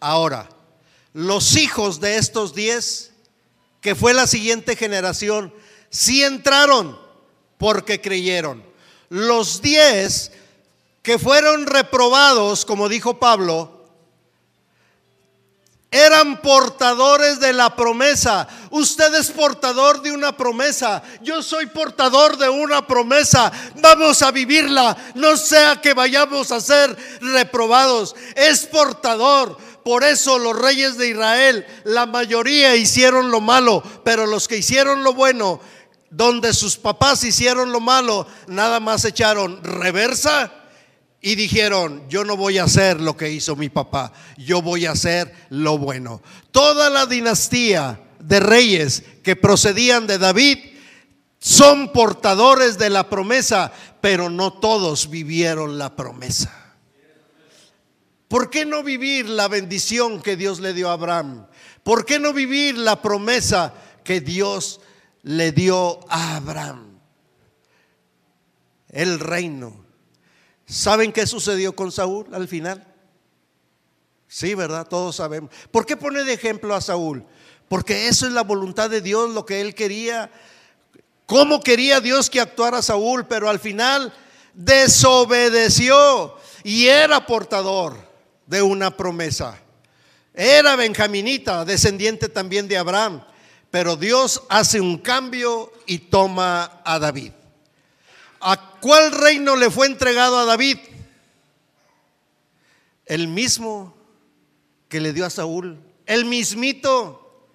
[0.00, 0.48] Ahora,
[1.12, 3.12] los hijos de estos diez,
[3.80, 5.54] que fue la siguiente generación,
[5.88, 6.98] sí entraron
[7.56, 8.62] porque creyeron
[9.08, 10.32] los diez
[11.04, 13.84] que fueron reprobados, como dijo Pablo,
[15.90, 18.48] eran portadores de la promesa.
[18.70, 21.02] Usted es portador de una promesa.
[21.20, 23.52] Yo soy portador de una promesa.
[23.76, 24.96] Vamos a vivirla.
[25.14, 28.16] No sea que vayamos a ser reprobados.
[28.34, 29.58] Es portador.
[29.84, 35.04] Por eso los reyes de Israel, la mayoría hicieron lo malo, pero los que hicieron
[35.04, 35.60] lo bueno
[36.08, 40.63] donde sus papás hicieron lo malo, nada más echaron reversa
[41.26, 44.90] y dijeron, yo no voy a hacer lo que hizo mi papá, yo voy a
[44.90, 46.20] hacer lo bueno.
[46.50, 50.58] Toda la dinastía de reyes que procedían de David
[51.38, 53.72] son portadores de la promesa,
[54.02, 56.76] pero no todos vivieron la promesa.
[58.28, 61.46] ¿Por qué no vivir la bendición que Dios le dio a Abraham?
[61.82, 63.72] ¿Por qué no vivir la promesa
[64.04, 64.82] que Dios
[65.22, 66.98] le dio a Abraham
[68.94, 69.83] el reino.
[70.66, 72.86] ¿Saben qué sucedió con Saúl al final?
[74.28, 74.86] Sí, ¿verdad?
[74.88, 75.50] Todos sabemos.
[75.70, 77.24] ¿Por qué pone de ejemplo a Saúl?
[77.68, 80.30] Porque eso es la voluntad de Dios, lo que él quería.
[81.26, 83.26] ¿Cómo quería Dios que actuara Saúl?
[83.26, 84.12] Pero al final
[84.54, 87.96] desobedeció y era portador
[88.46, 89.58] de una promesa.
[90.32, 93.24] Era benjaminita, descendiente también de Abraham.
[93.70, 97.32] Pero Dios hace un cambio y toma a David.
[98.40, 100.76] ¿A cuál reino le fue entregado a David?
[103.06, 103.94] El mismo
[104.90, 107.48] que le dio a Saúl, el mismito.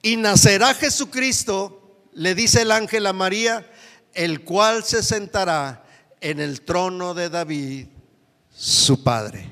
[0.00, 3.70] Y nacerá Jesucristo, le dice el ángel a María,
[4.14, 5.84] el cual se sentará
[6.22, 7.88] en el trono de David,
[8.50, 9.46] su padre.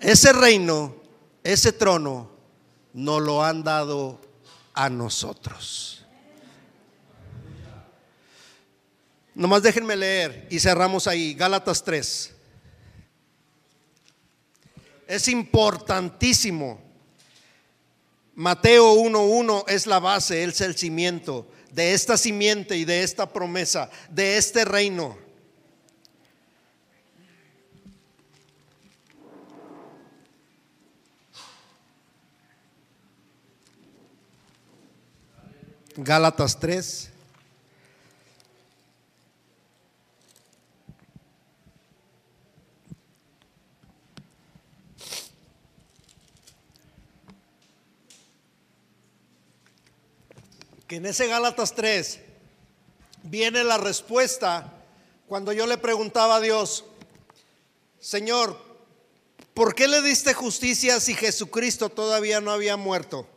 [0.00, 0.96] Ese reino,
[1.44, 2.32] ese trono,
[2.94, 4.20] nos lo han dado
[4.74, 5.97] a nosotros.
[9.38, 12.34] Nomás déjenme leer y cerramos ahí, Gálatas 3.
[15.06, 16.82] Es importantísimo.
[18.34, 23.88] Mateo 1.1 es la base, es el cimiento de esta simiente y de esta promesa,
[24.10, 25.16] de este reino.
[35.94, 37.12] Gálatas 3.
[50.88, 52.18] Que en ese Gálatas 3
[53.22, 54.72] viene la respuesta
[55.28, 56.86] cuando yo le preguntaba a Dios,
[58.00, 58.58] Señor,
[59.52, 63.28] ¿por qué le diste justicia si Jesucristo todavía no había muerto?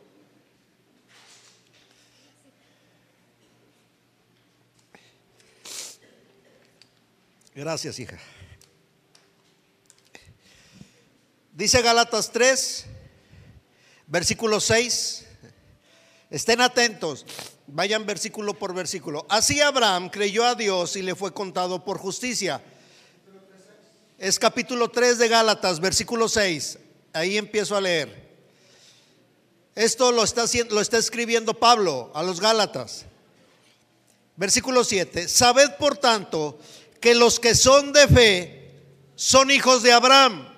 [7.54, 8.18] Gracias, hija.
[11.52, 12.86] Dice Gálatas 3,
[14.06, 15.26] versículo 6.
[16.32, 17.26] Estén atentos,
[17.66, 19.26] vayan versículo por versículo.
[19.28, 22.62] Así Abraham creyó a Dios y le fue contado por justicia.
[24.16, 26.78] Es capítulo 3 de Gálatas, versículo 6.
[27.12, 28.32] Ahí empiezo a leer.
[29.74, 33.04] Esto lo está, lo está escribiendo Pablo a los Gálatas.
[34.36, 35.28] Versículo 7.
[35.28, 36.58] Sabed por tanto
[36.98, 38.70] que los que son de fe
[39.16, 40.51] son hijos de Abraham.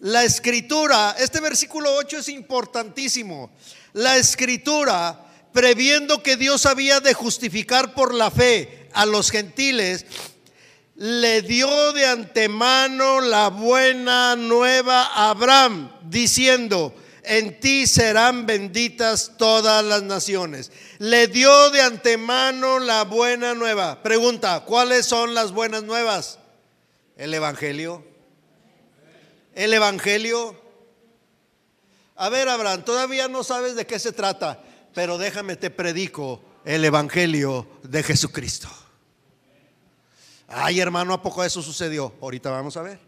[0.00, 3.50] La escritura, este versículo 8 es importantísimo.
[3.94, 10.06] La escritura, previendo que Dios había de justificar por la fe a los gentiles,
[10.94, 16.94] le dio de antemano la buena nueva a Abraham, diciendo,
[17.24, 20.72] en ti serán benditas todas las naciones.
[20.98, 24.02] Le dio de antemano la buena nueva.
[24.02, 26.38] Pregunta, ¿cuáles son las buenas nuevas?
[27.16, 28.07] El Evangelio.
[29.58, 30.54] El Evangelio.
[32.14, 34.62] A ver, Abraham, todavía no sabes de qué se trata,
[34.94, 38.68] pero déjame te predico el Evangelio de Jesucristo.
[40.46, 42.14] Ay, hermano, ¿a poco eso sucedió?
[42.20, 43.00] Ahorita vamos a ver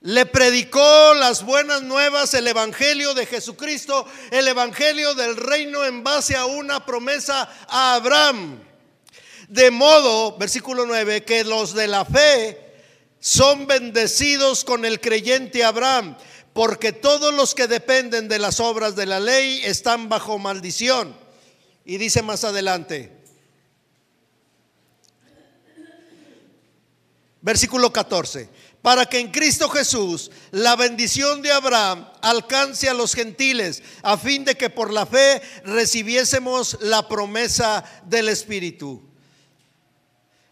[0.00, 6.36] le predicó las buenas nuevas, el Evangelio de Jesucristo, el Evangelio del reino en base
[6.36, 8.60] a una promesa a Abraham.
[9.48, 12.65] De modo, versículo 9, que los de la fe
[13.26, 16.16] son bendecidos con el creyente Abraham,
[16.52, 21.12] porque todos los que dependen de las obras de la ley están bajo maldición.
[21.84, 23.10] Y dice más adelante,
[27.40, 28.48] versículo 14
[28.80, 34.44] para que en Cristo Jesús la bendición de Abraham alcance a los gentiles, a fin
[34.44, 39.02] de que por la fe recibiésemos la promesa del Espíritu.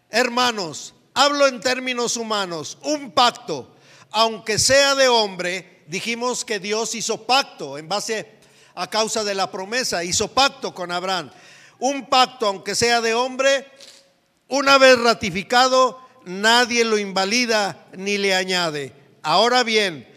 [0.09, 3.75] Hermanos, hablo en términos humanos, un pacto,
[4.11, 8.35] aunque sea de hombre, dijimos que Dios hizo pacto en base
[8.75, 11.31] a causa de la promesa, hizo pacto con Abraham.
[11.79, 13.65] Un pacto, aunque sea de hombre,
[14.47, 18.93] una vez ratificado, nadie lo invalida ni le añade.
[19.23, 20.07] Ahora bien,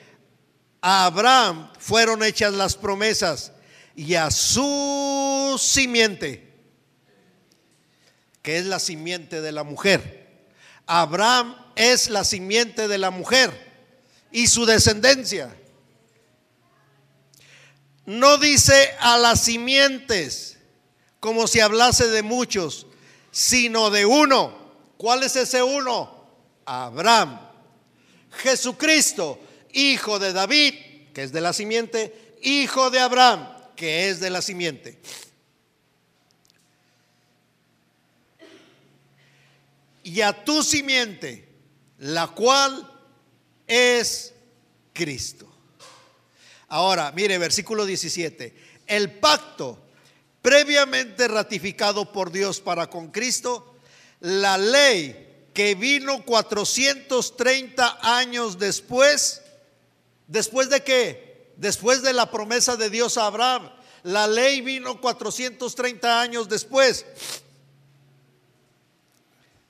[0.81, 3.53] a Abraham fueron hechas las promesas
[3.95, 6.53] y a su simiente,
[8.43, 10.28] que es la simiente de la mujer.
[10.89, 13.53] Abraham es la simiente de la mujer
[14.33, 15.57] y su descendencia.
[18.07, 20.59] No dice a las simientes
[21.21, 22.87] como si hablase de muchos,
[23.31, 24.59] sino de uno
[24.99, 26.13] ¿Cuál es ese uno?
[26.67, 27.41] Abraham.
[28.33, 29.41] Jesucristo,
[29.73, 30.75] hijo de David,
[31.15, 35.01] que es de la simiente, hijo de Abraham, que es de la simiente.
[40.09, 41.47] Y a tu simiente,
[41.99, 42.91] la cual
[43.67, 44.33] es
[44.95, 45.47] Cristo.
[46.69, 48.55] Ahora, mire, versículo 17.
[48.87, 49.79] El pacto
[50.41, 53.77] previamente ratificado por Dios para con Cristo
[54.21, 59.43] la ley que vino 430 años después,
[60.27, 61.53] después de qué?
[61.57, 63.71] Después de la promesa de Dios a Abraham.
[64.05, 67.05] La ley vino 430 años después.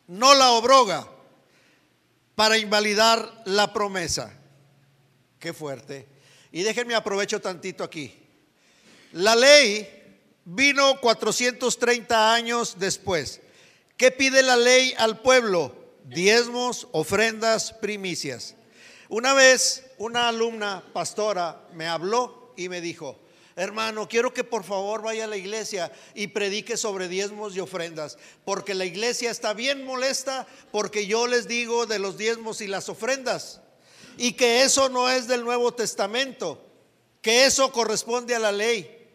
[0.09, 1.07] No la obroga
[2.35, 4.33] para invalidar la promesa.
[5.39, 6.09] Qué fuerte.
[6.51, 8.15] Y déjenme aprovecho tantito aquí.
[9.13, 9.87] La ley
[10.45, 13.41] vino 430 años después.
[13.97, 15.75] ¿Qué pide la ley al pueblo?
[16.05, 18.55] Diezmos, ofrendas, primicias.
[19.11, 23.21] Una vez una alumna pastora me habló y me dijo,
[23.59, 28.17] hermano, quiero que por favor vaya a la iglesia y predique sobre diezmos y ofrendas,
[28.45, 32.89] porque la iglesia está bien molesta porque yo les digo de los diezmos y las
[32.89, 33.61] ofrendas,
[34.17, 36.65] y que eso no es del Nuevo Testamento,
[37.21, 39.09] que eso corresponde a la ley.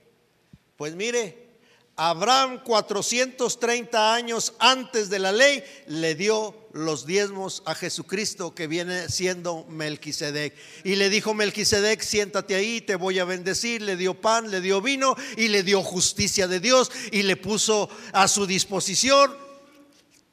[0.76, 1.53] Pues mire,
[1.96, 9.10] Abraham 430 años antes de la ley le dio los diezmos a Jesucristo que viene
[9.10, 10.56] siendo Melquisedec.
[10.84, 13.84] Y le dijo Melquisedec, siéntate ahí, te voy a bendecir.
[13.84, 17.90] Le dio pan, le dio vino y le dio justicia de Dios y le puso
[18.12, 19.38] a su disposición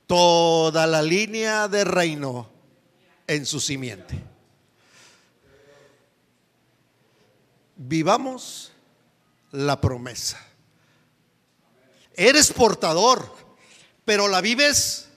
[0.07, 2.51] toda la línea de reino
[3.27, 4.19] en su simiente.
[7.77, 8.73] Vivamos
[9.53, 10.50] la promesa.
[12.21, 13.35] Eres portador,
[14.05, 15.09] pero la vives.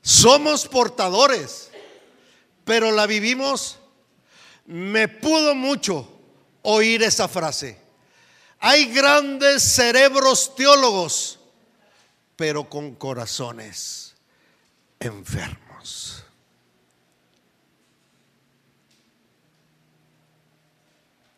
[0.00, 1.68] Somos portadores,
[2.64, 3.78] pero la vivimos.
[4.64, 6.08] Me pudo mucho
[6.62, 7.78] oír esa frase.
[8.58, 11.38] Hay grandes cerebros teólogos,
[12.36, 14.14] pero con corazones
[14.98, 16.24] enfermos.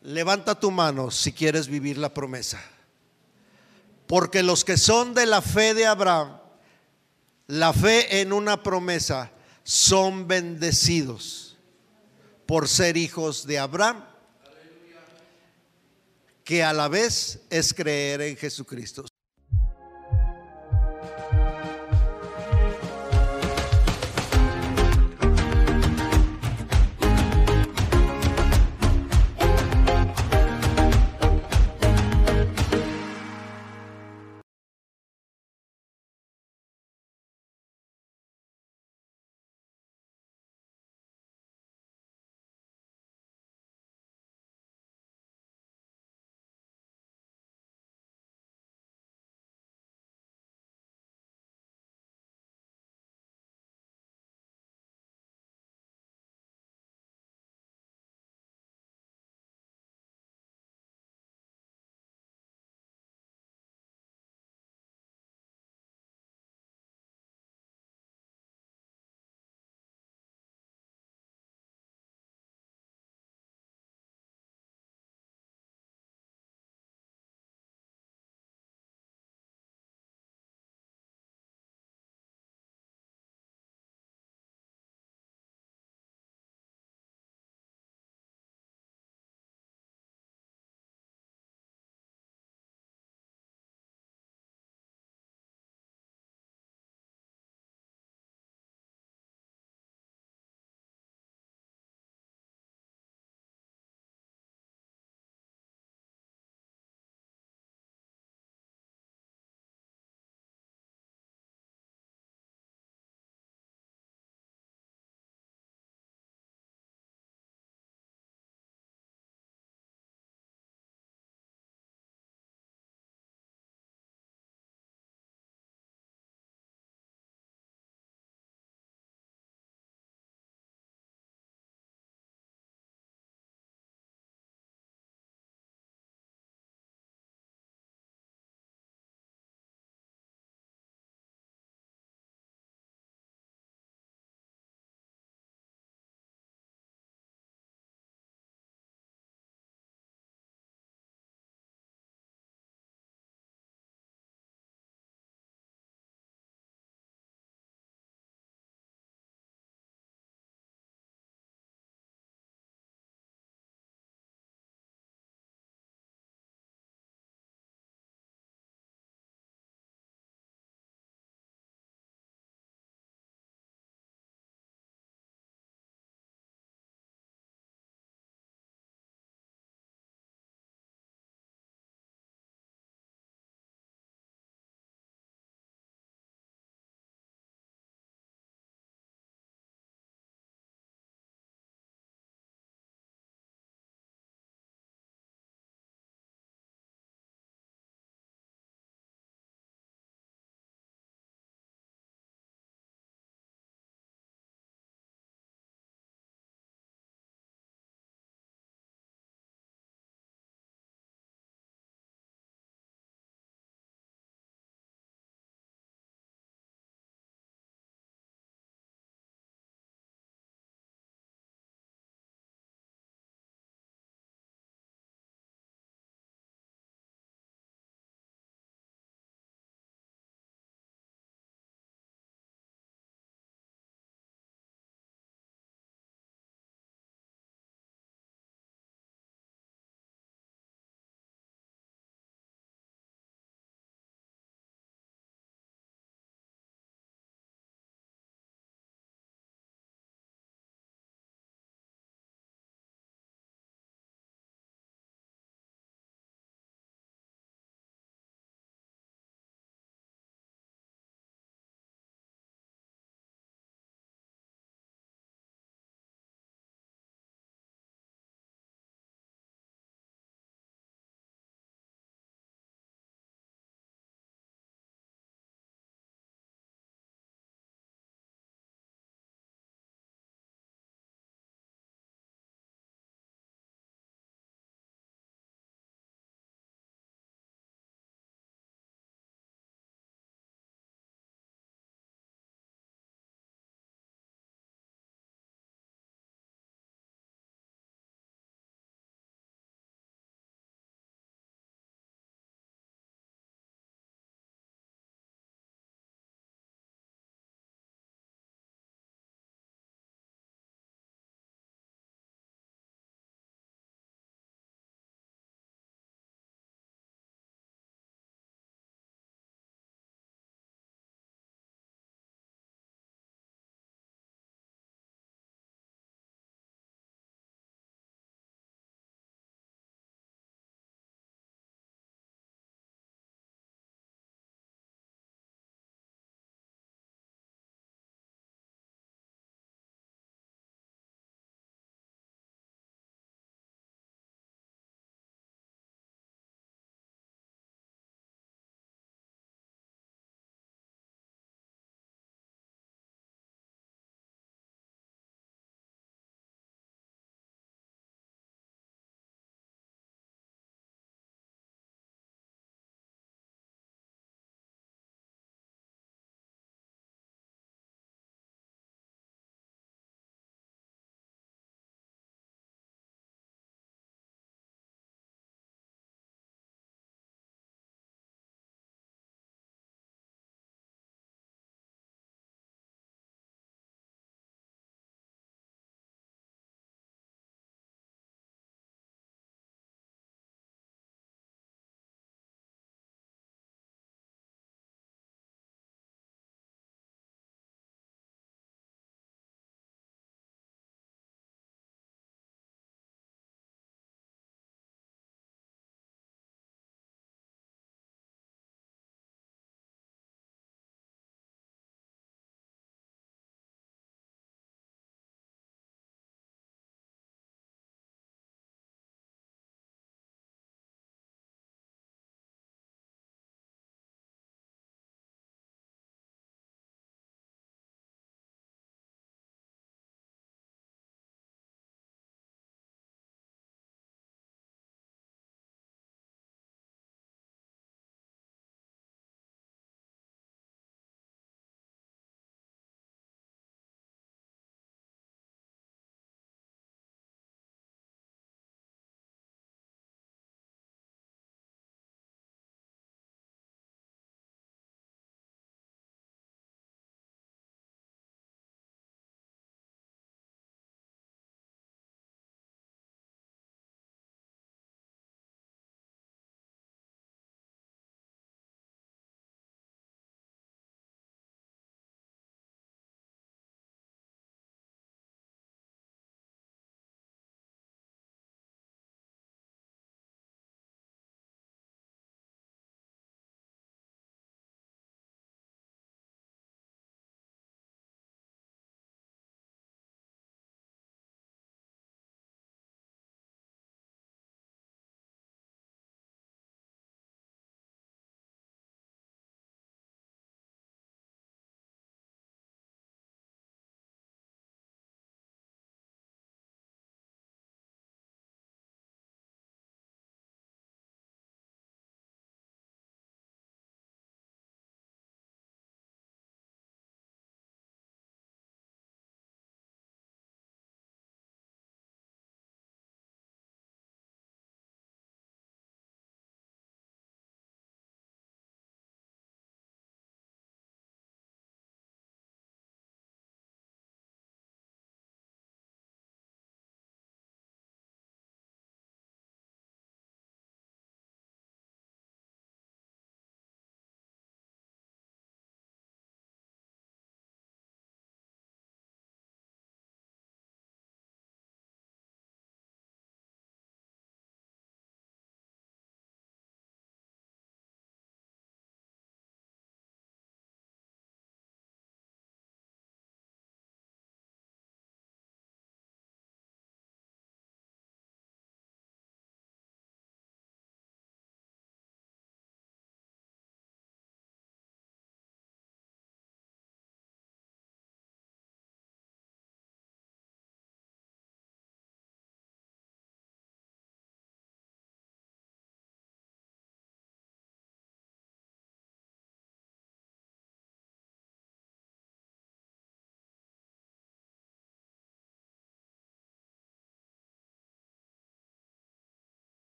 [0.00, 2.62] Levanta tu mano si quieres vivir la promesa.
[4.10, 6.36] Porque los que son de la fe de Abraham,
[7.46, 9.30] la fe en una promesa,
[9.62, 11.56] son bendecidos
[12.44, 14.04] por ser hijos de Abraham,
[16.42, 19.04] que a la vez es creer en Jesucristo.